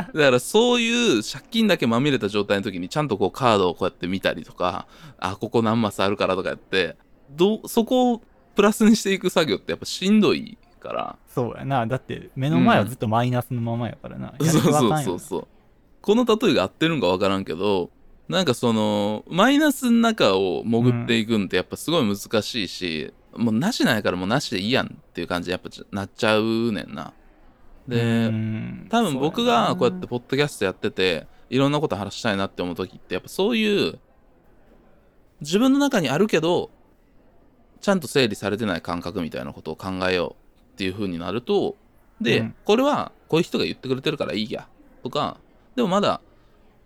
[0.06, 4.88] からそういう借金だけまみれた状態の時にちゃんとこうカードをこうやって見たりとか、
[5.20, 6.98] あ、ここ何マスあるからとかやって、
[7.32, 8.22] どう、そこを
[8.56, 11.16] プラスにしていく作業ってやっぱしんどいから。
[11.28, 11.86] そうやな。
[11.88, 14.34] だって、目の前はずっとマイナスのままやからな。
[14.40, 15.48] やそうそうそうそう。
[16.02, 17.90] この例えが合ってるんかわからんけど、
[18.28, 27.14] なんかその、マイナスの中を潜っていくんってやっぱすごい難しいし、もうなしなんやからもうなしでいいやんっていう感じでやっぱちなっちゃうねんな。
[27.88, 34.00] で、うん多分僕がこうやってポッドキャストやってていろんなこと話したいなって思う時ってやっぱそういう
[35.42, 36.72] 自分の中にあるけど
[37.82, 41.76] ちゃんと整理されてない感覚みたいなことを考えようっていう風になると
[42.20, 44.68] で、うんこれはこういう人が言ってくれてるからいいや
[45.04, 45.38] とか
[45.76, 46.22] でもまだ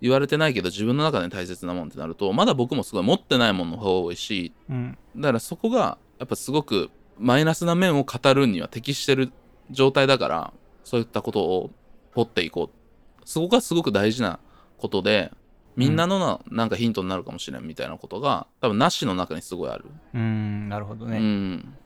[0.01, 4.97] 言われてないけど自分の中で大切なもんってなるとまだ僕もすごい持ってないものの方が多いしうん。
[5.15, 9.31] だからそこがやっぱすごくマイナスな面を語るには適してる
[9.71, 11.71] 状態だからそういったことを
[12.15, 13.21] 掘っていこう。
[13.25, 14.39] そこがすごく大事な
[14.77, 15.31] ことで
[15.75, 21.77] みんなのな,、なんかヒントになるかもしれんみたいなことが多分なしの中にすごいある、うんなるほどうね、ん。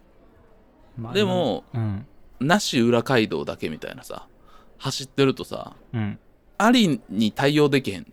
[0.98, 2.06] まあでもうん。
[2.40, 4.28] なし裏街道だけみたいなさ
[4.78, 6.20] 走ってるとさうん
[6.66, 8.08] アリに対応できへん。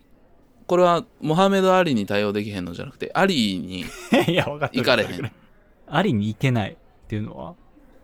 [0.67, 3.81] これはモハメド・アリに対応できへんのじゃなくてアリに
[4.31, 4.83] いや分かってる。
[4.83, 5.31] 行かれへん。
[5.87, 6.75] ありに行けないっ
[7.07, 7.55] ていうのは？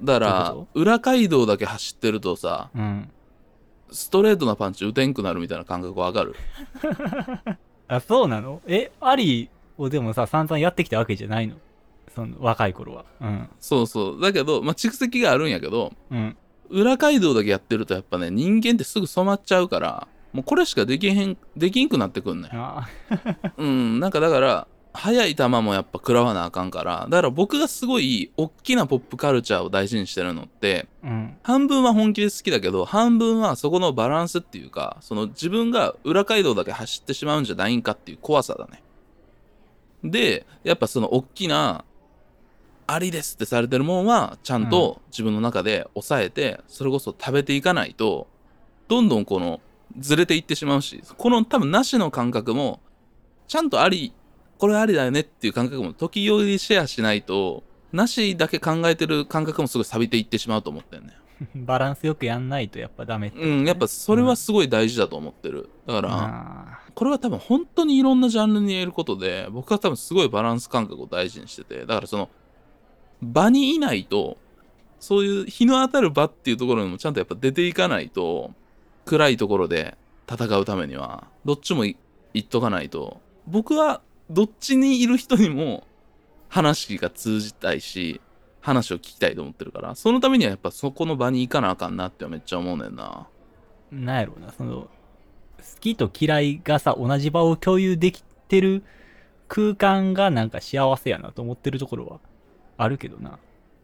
[0.03, 3.09] だから裏街道だけ走ってるとさうん。
[3.89, 6.35] ストレートなパンチ打てんくなるみたいな感覚わかる？
[7.87, 8.61] あそうなの？
[8.67, 11.55] えありをでもさ散々やってきたわけじゃないの？
[12.13, 13.05] その若い頃は。
[13.21, 13.49] うん。
[13.59, 14.21] そうそう。
[14.21, 16.35] だけどまあ蓄積があるんやけどうん。
[16.69, 20.05] 裏街道だけやってるとやっぱね人間ってすぐ染まっちゃうから
[20.37, 22.51] もうこれしかできへんできんくなってくんねん。
[22.53, 22.87] あ
[23.57, 27.07] うんなんかだから速い球もやっぱ食らわなあかんから。
[27.09, 31.37] だから僕がすごい大きなポップカルチャーを大事にしてるのってうん。
[31.41, 38.83] 半分は本気で好きだけど半分はそこのバランスっていうかその自分が裏街道だけ走ってしまうんじゃないんかっていう怖さだね。
[40.03, 41.83] でやっぱその大きな
[42.85, 48.27] ありですってされてるもんはちゃんと自分の中で抑えてそれこそ食べていかないと
[48.87, 49.59] どんどんこの
[49.97, 52.79] ずれていってしまうしこの多分なしの感覚も
[53.47, 54.13] ちゃんとあり
[54.57, 61.13] これありだよねっていう感覚も時折シェアしないとなしだけ考えてる感覚もすごい錆びていってしまうと思ってんね
[61.55, 65.69] バランスよくやんないとやっぱダメってうんやっぱそれはすごい大事だと思ってる。
[65.85, 72.29] だから、あこれは多分本当にいろんなジャンルに言えることで僕は多分すごいバランス感覚を大事にしててだからその
[73.21, 74.37] 場にいないと
[74.99, 78.51] そういう日の当たる場っていうところにもちゃんとやっぱ出ていかないと
[79.07, 79.97] 暗いところで
[80.29, 81.95] 戦うためにはどっちも言
[82.39, 83.21] っとかないと。
[83.47, 85.87] 僕はどっちにいる人にも
[86.49, 88.19] 話が通じたいし
[88.59, 93.27] 話を聞きたいと思ってるからそのためにはやっぱそこの場に行かなあかんなってめっちゃ思うねんな。
[93.93, 94.89] ーなんやろうなその好
[95.79, 98.83] きと嫌いがさ同じ場を共有できてる
[99.47, 102.19] 空間がなんか幸せやなと思ってるところは
[102.77, 103.39] あるけどな。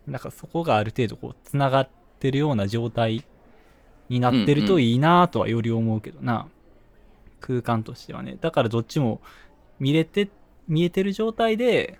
[0.06, 3.24] なんかそこがある程度こうつながってるような状態
[4.10, 6.48] になってるといいなとはより思うけどな、
[7.40, 8.38] 空間としてはね。
[8.40, 9.22] だからどっちも
[9.80, 10.30] 見れて
[10.68, 12.00] 見えてる状態で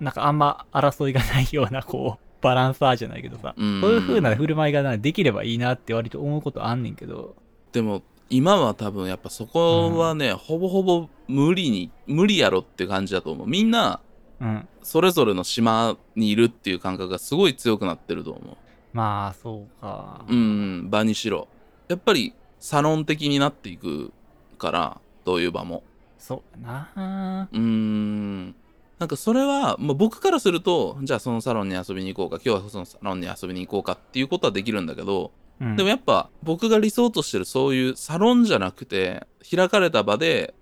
[0.00, 3.80] なんかあんま争いがないようなこう バランサーじゃないけどさ、うん。
[3.82, 7.36] そういう風な振る舞いがなできればいいなって割と思うことあんねんけど。
[7.72, 13.46] でも今は多分やっぱそこはね、ほぼほぼ無理に無理やろって感じだと思う。
[13.46, 14.00] みんな
[14.40, 14.68] うん。
[14.82, 18.56] それぞれの島にいるっていう感覚がすごい強くなってると思
[18.92, 20.24] まあそうか。
[20.28, 21.48] ううん場にしろ。
[21.88, 24.12] やっぱりサロン的になっていく
[24.58, 25.82] からどういう場も。
[26.18, 27.48] そうやな。
[27.52, 28.54] うーん
[28.98, 35.76] なんかそれは、まあ、僕からするとじゃあそのサロンに遊びに行こうか今日はそのサロンに遊びに行こうかっていうことはできるんだけどうん。
[35.76, 40.54] でもやっぱ僕が理想としてるそういうサロンじゃなくて開かれた場で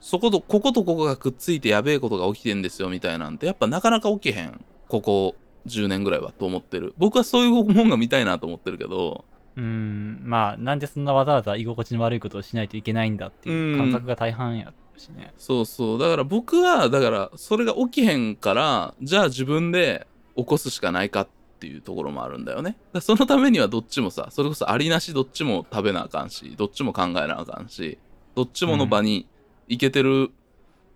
[0.00, 4.60] そことこことここがくっついてやべえことが起きてんですよみたいなんてやっぱなかなか起きへん。
[4.88, 5.34] ここ
[5.66, 6.94] 10年ぐらいはと思ってる。
[6.98, 9.24] 僕はそういうもんが見たいなと思ってるけど。
[9.56, 10.20] うん。
[10.24, 15.32] まあなんでそんなわざわざ居心地の悪いことをしないといけないんだっていう感覚が大半やしね。
[15.38, 15.98] そうそう。
[15.98, 22.76] だから僕はだからそれが起きへんからじゃあ自分で起こすしかないかっていうところもあるんだよね。
[22.92, 27.98] だそのためにはどっちもさそれこそありなしどっちも食べなあかんしどっちも考えなあかんし
[28.34, 29.26] どっちもの場に
[29.68, 30.30] 行けてる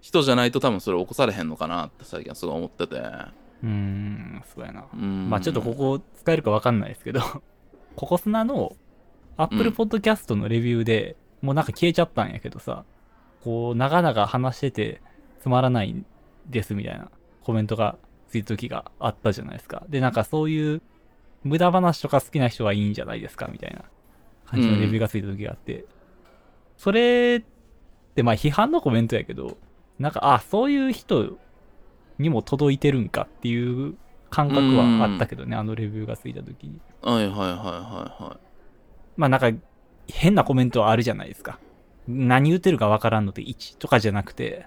[0.03, 3.01] 人じゃないと多分それ起こされへんのかなって最近はすごい思ってて
[3.63, 4.85] うんそうやな。
[4.93, 5.29] うん。
[5.29, 7.21] まあちょっとここ使えるかわかんないですけど
[7.97, 8.77] ココスナの
[9.37, 12.85] Apple Podcast のレビューで、もうなんか消えちゃったんやけどさ
[13.43, 15.03] こう長々話してて
[15.41, 16.05] つまらない
[16.47, 17.11] ですみたいな
[17.43, 17.97] コメントが
[18.29, 19.85] ついた時があったじゃないですか。
[19.89, 20.83] でなんかそういう
[21.43, 23.85] 無駄話とか好きな人はいいんじゃないですかみたいな
[24.47, 25.87] 感じのレビューがついた時があって、
[26.77, 29.57] それってまあ批判のコメントやけど
[29.99, 31.39] なんかあそういう人
[32.21, 33.95] にも届いてるんかっていう
[34.29, 36.81] 感覚はあったけどね、あのレビューがついた時に。
[37.03, 38.47] はいはいはいはいはい。
[39.17, 39.51] まあなんか
[40.07, 41.59] 変なコメントはあるじゃないですか。
[42.07, 44.67] 何言ってるかわからんので1とかじゃなくて。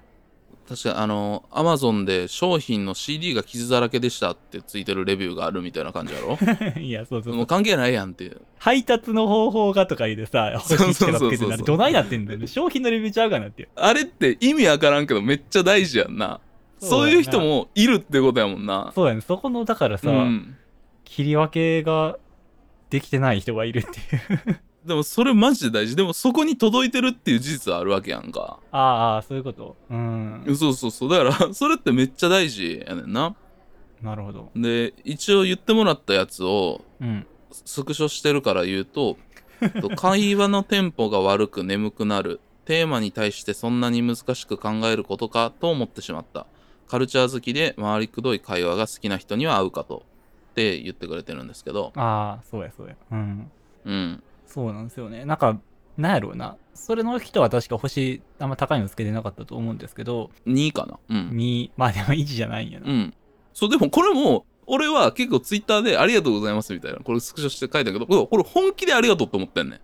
[0.66, 6.38] 確かにあのアマゾンで商品の CD が傷だらけでしたってついてるレビューがあるみたいな感じやろ？
[6.80, 8.24] いやそうそうもう関係ないやんって。
[8.24, 11.56] いう配達の方法がとか言うてさそうそうそうそう。
[11.58, 13.68] どないなってんだよ商品のレビューちゃうかなっていう。
[13.76, 16.40] あれって意味わからんけどめっちゃ大事やんな
[16.80, 18.92] そういう人もいるってことやもんな。
[18.94, 19.20] そうやね。
[19.20, 20.56] そこのだからさ、うん、
[21.04, 22.18] 切り分けが
[22.90, 23.98] できてない人がいるって
[24.50, 24.60] いう。
[24.86, 25.96] でもそれマジで大事。
[25.96, 28.58] でもそこに届いてるっていう事実はあるわけやんか。
[28.70, 29.76] ああそういうこと？
[29.90, 30.44] うん。
[30.56, 31.10] そうそうそう。
[31.10, 33.34] だからそれってめっちゃ大事やねんな。
[34.02, 34.50] なるほど。
[34.54, 37.26] で一応言ってもらったやつをうん。
[37.50, 39.16] スクショしてるから言うと
[39.80, 42.40] と会話のテンポが悪く眠くなる。
[42.66, 46.46] テーマに対してそんなに難しく考えることかと思ってしまった
[46.86, 50.04] カルチャー好きで回りくどい会話が好きな人には合うかと
[50.52, 51.92] って言ってくれてるんですけど。
[51.96, 52.96] ああそうやそうや。
[53.10, 53.50] うん。
[53.84, 54.22] うん。
[54.46, 55.24] そうなんですよね。
[55.24, 55.58] なんか
[55.96, 56.56] なんやろうな。
[56.74, 60.30] それの人は確か星あんま高いのつけてなかったと思うんですけど。
[60.46, 60.98] 2かな？
[61.08, 61.30] うん。
[61.30, 63.14] 2まあでも1じゃないんやな、うん。
[63.52, 69.80] そうでもこれも俺は結構ツイッターでありがとうございますみたいなこれスクショして書いたけどこれ本気でありがとうって思ってんねん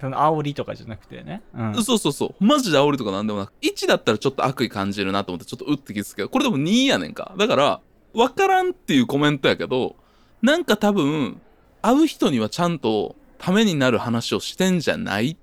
[0.00, 2.44] その煽りとかじゃなくてねうんそうそうそう。
[2.44, 7.34] マジで煽りとかなんでもなく、1だったらちょっと悪意感じるなと思って、ちょっとうってきつけど、これでも2やねんか。
[7.36, 7.80] だから、
[8.14, 9.96] わからんっていうコメントやけど、
[10.42, 11.40] なんか多分、
[11.82, 15.36] 会う人にはちゃんとためになる話をしてんじゃないっ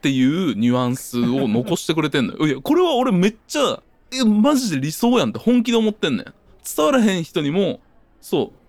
[0.00, 2.46] ていうニュアンスを残してくれてんのよ。
[2.46, 6.34] いや、これは俺めっちゃ、え、マジで理想やんって本気で思ってんねん。
[6.76, 7.80] 伝わらへん人にも、
[8.20, 8.61] そう、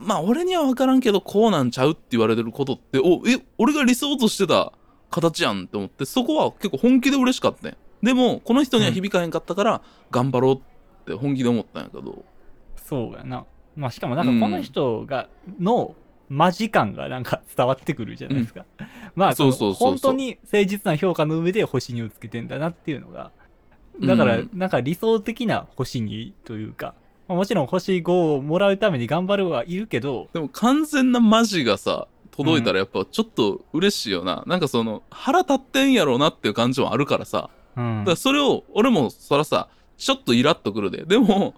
[0.00, 4.72] まあ俺には分からんけどこうなんちゃうって言われてることっておえ俺が理想としてた
[5.10, 7.70] 形やんって思ってそこは結構本気で嬉しかった
[8.02, 10.58] でもこの人には響かへんかったから頑張ろうっ
[11.04, 12.24] て本気で思ったんやけど。
[12.76, 13.44] そうやな。
[13.76, 15.28] まあしかもなんかこの人が、
[15.60, 15.94] の
[16.28, 18.64] マジ感がなんか伝わってくるじゃないですか、
[19.14, 19.90] まあそうそうそうそう。
[19.90, 23.32] 本当に誠実な評価の上で星にをつけてんだなっていうのが。
[24.00, 24.50] だから、うん。
[24.54, 26.94] なんか理想的な星にというか、
[27.30, 37.48] まあもちろん星5をもらうために頑張るはいるけど、でも完全なマジがさ届いたらやっぱちょっと嬉しいよな、なんかその腹立ってんやろうなっていう感じもあるからさ。
[37.76, 37.98] うん。
[38.00, 41.04] だからそれを俺もそらさちょっとイラッとくるで。
[41.04, 41.54] でも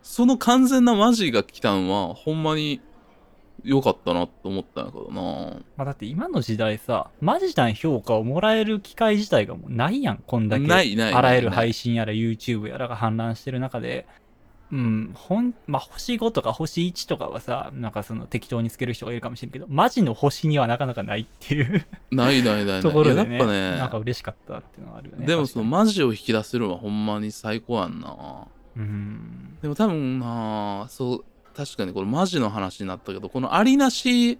[0.00, 2.80] その完全なマジが来たんはほんまに
[3.64, 5.22] 良かったなと思ったんやけどな。
[5.76, 10.66] まあ、だって今の時代さ、マジな評価をもらえる機会自体がもうないやん、こんだけ。
[10.68, 11.14] ないないない。
[11.14, 14.06] あらゆる配信やら YouTube やらが氾濫してる中で、
[14.72, 21.86] うん、ほん、まあ、星5とか星1とかはさ、なんかその適当につける人がいるかもしれんけど、マジの星にはなかなかないっていう。
[22.10, 22.82] ないないないない。
[22.82, 25.26] ところでね、いややっぱねなんか嬉しかったっていうのはあるよね。
[25.26, 28.48] でもそのマジを引き出せるのはほんまに最高やんな。
[28.76, 29.58] にうん。
[29.62, 31.24] でも多分なそう
[31.56, 34.38] 確かにこれマジの話になったけどこのありなし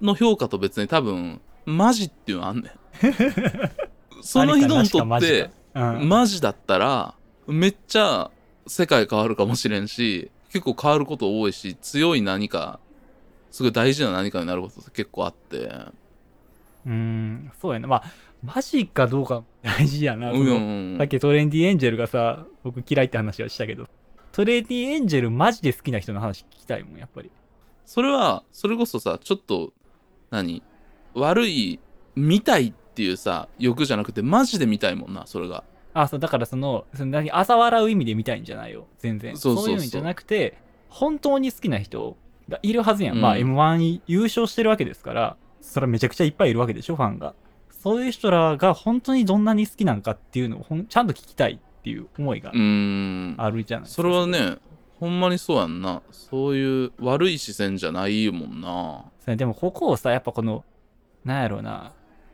[0.00, 2.72] の評価と別に多分マジっていうのあんねん。
[4.22, 5.46] その人にとマジか。
[5.46, 7.14] ってうん、マジだったら
[7.46, 8.30] めっちゃ
[8.70, 12.78] 世界変わるかもしれんし結構変わること多いし強い何か
[13.50, 15.68] すごい大事な何かになることって結構あって
[16.86, 17.88] うん、そうやな。
[17.88, 18.04] まあ、
[18.42, 20.32] マジかどうか 大事やな。
[20.32, 23.86] うんさっきトレンディエンジェルがさ、僕嫌いって話はしたけど、
[24.32, 27.30] トレンディエンジェルマジで好きな人の話聞きたいもん、やっぱり。
[27.84, 29.74] それはそれこそさちょっと
[30.30, 30.62] 何？
[31.12, 31.80] 悪い
[32.14, 38.86] 見たいっていうさ欲じゃなくてマジで見たいもんなそれがあ、そう、だからその、その何、朝笑う意味で見たいんじゃないよ。
[38.98, 39.36] 全然。
[39.36, 42.16] そうそうそういうんじゃなくて、本当に好きな人
[42.48, 43.16] がいるはずやん。
[43.16, 47.34] うんまあ、M1 に優勝してるわけですから、それはめちゃくちゃいっぱいいるわけでしょ、ファンが。
[47.70, 54.02] そういう人らが本当にどんなに好きなんかっていうのをほんちゃんと聞きたいっていう思いがうーんあるじゃないですか。
[54.02, 54.58] それはね
[54.98, 60.62] ほんまにそうやんなそういう悪い視線じゃないもんなそうねでもここをさ、やっぱこの、
[61.24, 61.92] なんやろうな、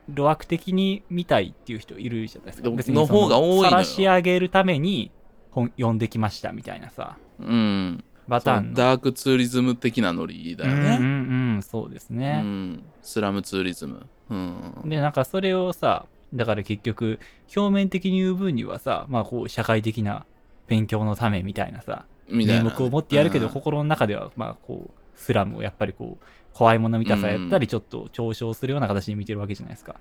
[0.08, 2.70] 路悪的に見たいっていう人いるじゃないですか。
[2.70, 3.70] 別にその方が多いのよ。
[3.70, 5.10] 晒し上げるために
[5.50, 8.04] 本読んできましたみたいなさ、うん。
[8.26, 8.74] そのパターンの。
[8.74, 10.98] ダークツーリズム的なノリだよね。
[11.00, 12.40] うんうんうん、そうですうね。
[12.40, 12.82] ん。
[13.02, 14.06] スラムツーリズム。
[14.30, 14.82] うん。
[14.84, 17.20] で、なんかそれをさ、だから結局、
[17.56, 20.26] 表面的に言う分にはさ、まあこう、社会的な
[20.66, 26.24] 勉強のためみたいなさ、名目を持ってやるけど、うん心の中では、まあこう、スラムをやっぱりこう、
[26.54, 29.96] 怖いもの見たさやったり、ちょっと嘲笑するような形で見てるわけじゃないですか。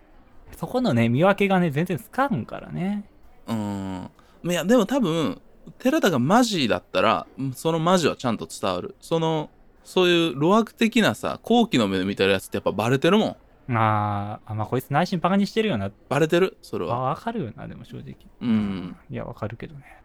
[0.55, 3.05] そこのね、見分けがね、全然つかんからね。
[3.47, 4.09] うん
[4.43, 5.41] いやでも多分
[5.79, 9.49] 寺田がマジだったらうんそのマジはちゃんと伝わるその
[9.83, 13.37] そういう路悪的なさ後期の目で見てるやつってやっぱバレてるも
[13.69, 15.91] んあーあ、まあこいつ内心バカにしてるよな。
[16.09, 16.57] バレてる？
[16.61, 18.15] それあはわかるよな、でも正直。
[18.41, 19.97] うんいや、わかるけどね。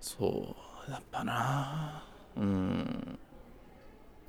[0.00, 0.56] そ
[0.88, 2.04] うやっぱな
[2.36, 3.18] うん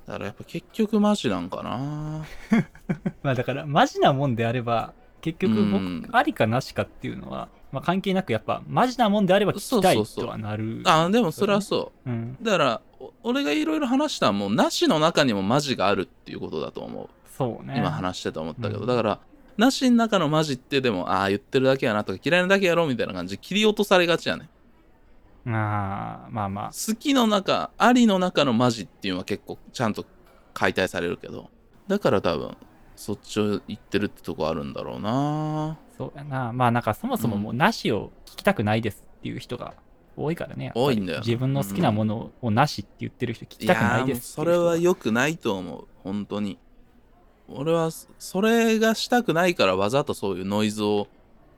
[0.06, 2.24] だからやっぱ結局マジなんかな。
[3.22, 6.02] まあだから、マジなもんであれば、結局うん。
[6.02, 10.82] 僕、ありかなしかっていうのは、まあ関係なくやっぱ、マジなもんであれば聞きたいそうそうそうとはなる。
[10.84, 12.10] あでもそれはそう。
[12.10, 12.36] うん。
[12.42, 17.08] だからお俺がいろいろ話したのはもうなしの中にもマジがあるっていうことだと思う。
[17.28, 17.74] そうね。
[17.78, 18.86] 今話してて思ったけど、うん。
[18.86, 19.20] だから
[19.56, 24.48] なしの中のマジってでもああ言ってるだけやなとか嫌いなだけやろみたいな感じで切り落とされがちやね
[25.46, 26.70] ああ、まあまあ。
[26.70, 30.04] 好きの中ありの中のマジっていうのは結構ちゃんと
[30.54, 31.50] 解体されるけど
[31.88, 32.56] だから多分
[32.94, 36.52] そっちを言ってるってとこあるんだろうなそうやな。
[36.52, 39.74] まあなんかそもそももうなしを聞きたくないですっていう人が
[40.16, 40.72] 多いからね。
[40.74, 44.82] 多いんだよ自分の好きなものをなしって言ってる人聞きたくないですうそれはよ。
[44.82, 46.58] 良くないと思う本当に
[47.48, 51.08] 俺はそそれがしたくないからわざとそういうノイズを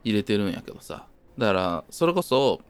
[0.02, 1.06] 入れてるんやけどさ
[1.38, 2.60] だからそれこそ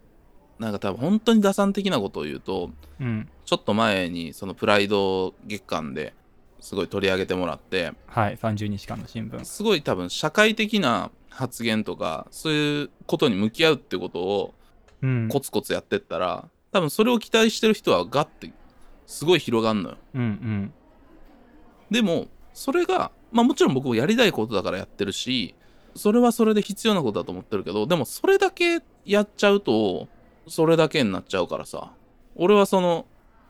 [0.59, 3.29] なんか多分本当に打算的なことを言うとうん。
[3.45, 6.15] ちょっと前にそのプライド月間で
[6.61, 8.37] すごい取り上げてもらってはい。
[8.37, 9.45] 30日間の新聞。
[9.45, 14.55] すごい多分社会的な発言とかそういうことに向き合うってことを
[15.03, 15.29] うん。
[15.29, 18.51] コツコツやってったら多分それを期待してる人はガッて
[19.07, 20.73] すごい広がんのようんうん。
[21.91, 25.55] でもそれがまあもちろん僕もやりたいことだからやってるし
[25.97, 30.09] それはそれで必要なことだと思ってるけどでもそれだけやっちゃうと
[30.49, 31.93] それだけになっちゃうからさ。
[32.37, 33.07] 俺はその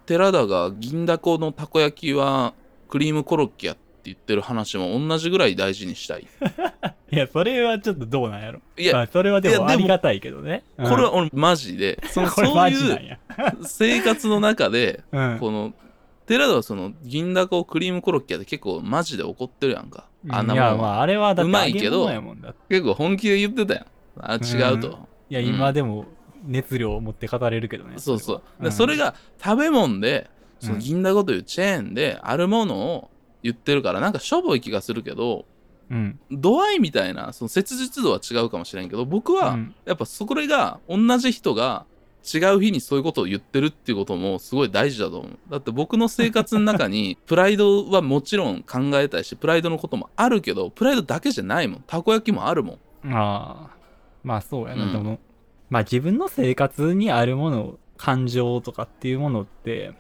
[0.07, 2.55] 寺田が銀だこのたこ焼きは
[2.89, 6.27] クリームコロッケやって言ってる話も同じぐらい大事にしたい。
[7.11, 8.61] いや、それはちょっとどうなんやろ。
[8.77, 10.65] いやまあ、それはでももありがたいけどね。
[10.79, 10.89] うん。
[10.89, 13.19] これは俺マジで そのそういう。
[13.63, 15.39] 生活の中でうん。
[15.39, 15.73] この
[16.27, 20.07] 寺田はその銀だこクリームコロッケやって結構マジで怒ってるやんか。
[20.29, 22.09] あんないもや、んはまあ、あれはだってうまいけど
[22.69, 23.87] 結構本気で言ってたやん。
[24.21, 24.99] あ違うと、
[25.31, 25.47] いや、うん。
[25.47, 26.07] 今でも
[26.47, 27.95] 熱量を持って語れるけどね。
[27.99, 30.31] そうそうれはでそれ、が食べ物で
[30.61, 33.11] そのうん銀だこというチェーンであるものを
[33.43, 35.45] 言ってるからなんかしょぼい気がするけど
[35.91, 36.19] うん。
[36.31, 41.87] 度合いみたいなその切実度は違うかもしれんけど僕はうんやっぱそれが同じ人が
[42.25, 53.75] 違う日にそういうことを言ってるっていうこともすごい大事だと思うだって僕の生活の中に プライドはもちろん考えたいしプライドのこともあるけどプライドだけじゃないもんたこ焼きもあるもんああ。
[54.25, 54.85] まあ、そうやな。
[54.85, 55.19] うんでも、
[55.75, 59.93] まあ、自分の生活にあるもの、感情とかっていうものって、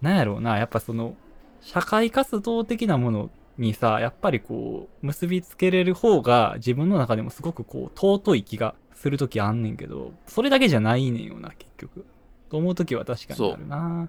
[0.00, 0.58] なんやろうな。
[0.58, 1.16] やっぱその、
[1.60, 12.06] 社会活動的なものにさ、やっぱりこう、結びつけれる方が、自分の中でもすごくこう、尊い気がするときあんねんけど、それだけじゃないねんよな、結局。
[12.48, 14.08] と思うときは確かにあるな。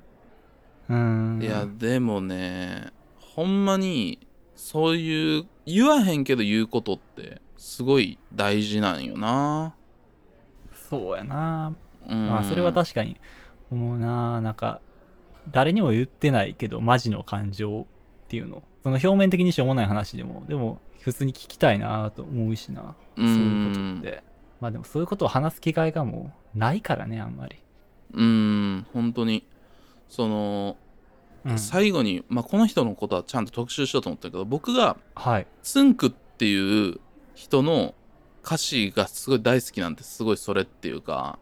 [0.89, 1.41] うーん。
[1.41, 9.75] いやでもねほんまにそういう言わへんけど言うことってすごい大事なんよな
[10.89, 11.73] そうやな。
[12.07, 13.17] うんまあ、それは確かに
[13.71, 14.41] 思うな。
[14.41, 14.81] なんか、
[15.51, 17.85] 誰にも言ってないけど、マジの感情っ
[18.27, 18.63] ていうの。
[18.83, 22.95] その表面的にしょうもない話でも、でも、普通に聞きたいなと思うしな。
[23.17, 24.23] うそういうことって。
[24.59, 27.57] まあでも、そういうことを話す機会がもう、ないからね、あんまり。
[28.13, 29.45] うん本当に
[30.09, 30.77] その、
[31.45, 35.47] うん、最後に、まあ、この人のことはちゃんと特集しようと思ったけど僕がはい。
[35.61, 36.99] つんくっていう
[37.35, 37.93] 人の
[38.49, 41.37] 歌詞がすごい大好きなんてすごいそれっていうか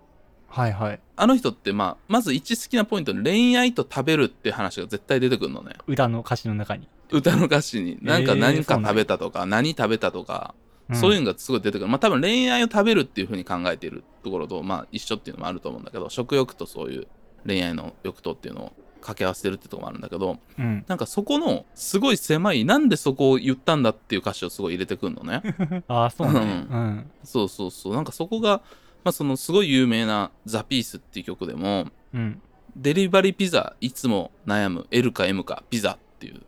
[0.50, 1.00] はいはい。
[1.16, 5.76] あの人ってまあまず一好きなポイントに恋愛と食べるって話が絶対出てくるのね。
[5.88, 6.90] 歌の歌詞の中に。
[7.10, 7.98] 歌の歌詞に。
[8.02, 10.54] なんかえー何か食べたとか、何食べたとか、
[10.92, 10.96] ん。
[10.96, 11.88] そういうのがすごい出てくる。
[11.88, 17.08] まあ多分恋愛を食べるっていう風に考えているところとまあ一緒っていうのもあると思うんだけど食欲とそういう
[17.46, 20.86] 恋愛の欲とっていうのを掛け合わせてるってところもあるんだけどうん。
[20.88, 25.42] なんかそこのすごい狭いなんでそこを言ったんだっていう歌詞をすごい入れてくるのね
[25.88, 26.40] ああ、そうね。
[26.70, 27.12] ううん。
[27.24, 28.62] そうそうそうなんかそこが
[29.04, 32.42] まあそのすごい有名な「ザ・ピースっていう曲でもうん。
[32.76, 36.42] デリバリーピザいつも悩む L か M かピザっていう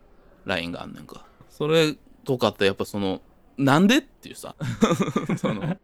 [0.45, 3.21] ラインがあんねんかそれとかってやっぱその
[3.57, 4.55] なんでっていうさ
[5.37, 5.77] その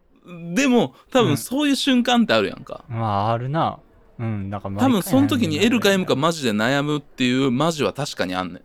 [0.53, 3.79] でも多うん分そういう瞬間ってあるやんか、まあ、あるな。
[4.19, 4.49] うん。
[4.49, 8.61] なんか毎多回分その時に L か M かマジで悩むっていうマジは確かにあんねん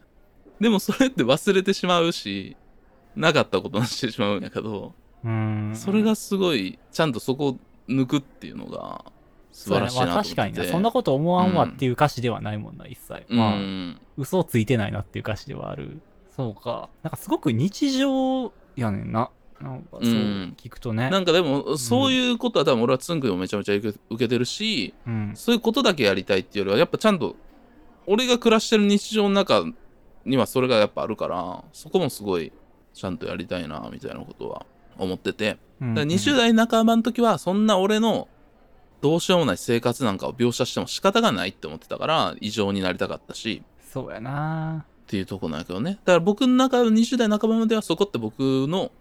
[0.62, 2.56] でもそれって忘れてしまうし
[3.16, 4.94] なかったことにしてしまうんやけど
[5.24, 5.72] うん。
[5.74, 9.04] それがすごいちゃんとそこを抜くっていうのが
[9.52, 10.72] 素晴らしいなと思ってそうやまあ確かにな。
[10.72, 13.26] そんなこと思わんわっていう歌詞ではないもんな、一切。
[13.28, 16.00] うん、まあ、嘘ついてないなっていう歌詞ではある。
[16.36, 16.88] そうか。
[17.02, 19.30] なんかすごく日常やねんな。
[19.60, 21.10] なんかそううん聞くとね。
[21.10, 25.32] なんかでもそういうことは多分俺はつんくでもめちゃめちゃ受け受けてるしうん。
[25.34, 27.36] そういうことだけやりたいっていうよりはやっぱちゃんと
[28.06, 29.64] 俺が暮らしてる日常の中
[30.24, 32.52] にはそれがやっぱあるからそこもすごい
[32.94, 34.66] ちゃんとやりたいなみたいなことは
[34.98, 38.28] 思っててうんだから20代半ばの時はそんな俺の
[39.00, 44.84] どうしようもない生活なんかを描写しても仕方がないって思ってたから異常になりたかったしそうやな。
[44.84, 48.92] っていうとこなんやけどねだから僕の中の20代半ばまではそこって僕の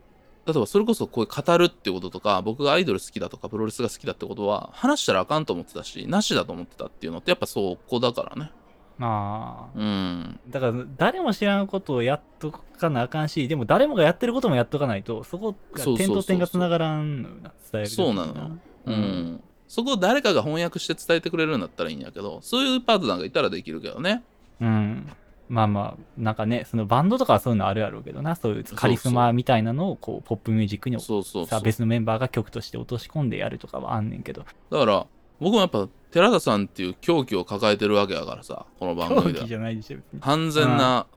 [0.51, 8.51] 例えばそれこそこう語るってこととか僕がアイドル好きだとかプロレスが好きだってことは話したらあかんと思ってたしなしだと思ってたっていうのってやっぱそこだからね。
[8.97, 9.79] まあ。
[9.79, 10.39] うん。
[10.49, 18.51] だから、誰も知らんことをやっとかなあかんし、でも誰もがやってることもやっとかないと、そこが点と点が繋がらんのよな、伝えるそうなのよ。
[18.85, 24.23] うん、そこを誰かが翻訳して伝えてくれるんだったらいいんやけどそういうパートナーがいたらできるけどね。
[24.59, 25.07] うん。
[25.49, 35.07] まあまあ、なんかね、そのバンドとかはそういうのあるやろうけどな、そういうカリスマみたいなのをこうポップミュージックにそうそうそうさ別のメンバーが曲として落とし込んでやるとかはあんねんけど、だから
[35.39, 39.33] 僕もやっぱ寺田さんっていう狂気を抱えてるわけやからさこの番組では。
[39.33, 39.97] 狂気じゃないでしょ。
[40.21, 41.07] 完全な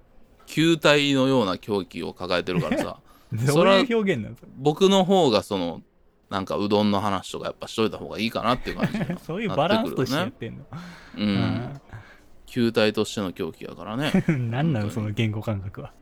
[0.46, 2.98] 球体のような狂気を抱えてるからさ。
[3.32, 5.80] どそうれはいう表現なんです僕の方がその
[6.28, 10.64] なんかうどんの話とかやっぱしといた方がいいかなっていう感じにか そういうバランスとしてやってんの。
[11.16, 11.80] うん
[12.52, 14.50] 球体としての狂気やからね うん。
[14.50, 15.92] なの、その言語感覚は。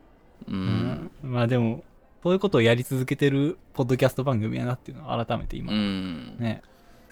[0.49, 1.85] ううんまあでも、
[2.21, 6.61] そういうことをやり続けてるポッドキャスト番組やなっていうのは改めて今、うんね、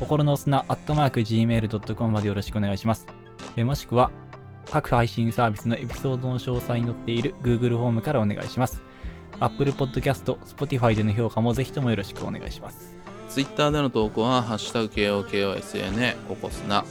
[0.01, 3.07] 心の砂 .gmail.com までよろしくお願いします。
[3.55, 4.11] えもしくは、
[4.71, 8.81] 各配信サービスのエピソードの詳細に載っている Google フォームからお願いします。
[9.39, 12.97] Apple Podcast、Spotify での評価もぜひともよろしくお願いします。
[13.29, 16.83] ツイッターでの投稿は、ハッシュタグ KOKOSNA ココスナ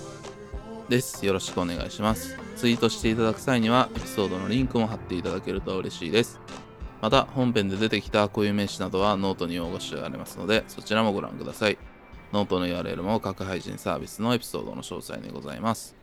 [0.92, 1.26] です。
[1.26, 2.38] よろしくお願いします。
[2.58, 6.42] ツイートしていただく際には、エピソードのリンクも貼っていただけると嬉しいです。
[7.02, 11.78] また、本編で出てきた固有名詞などはノートに応募してありますので、そちらもご覧ください。
[12.34, 15.96] ノートの URL も各配信サービスのエピソードの詳細にございます。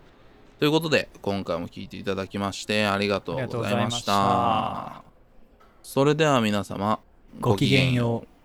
[0.59, 5.03] ということで、今回も聞いていただきまして、ありがとうございました。
[5.83, 6.99] それでは皆様、
[7.41, 8.38] ごきげんよう。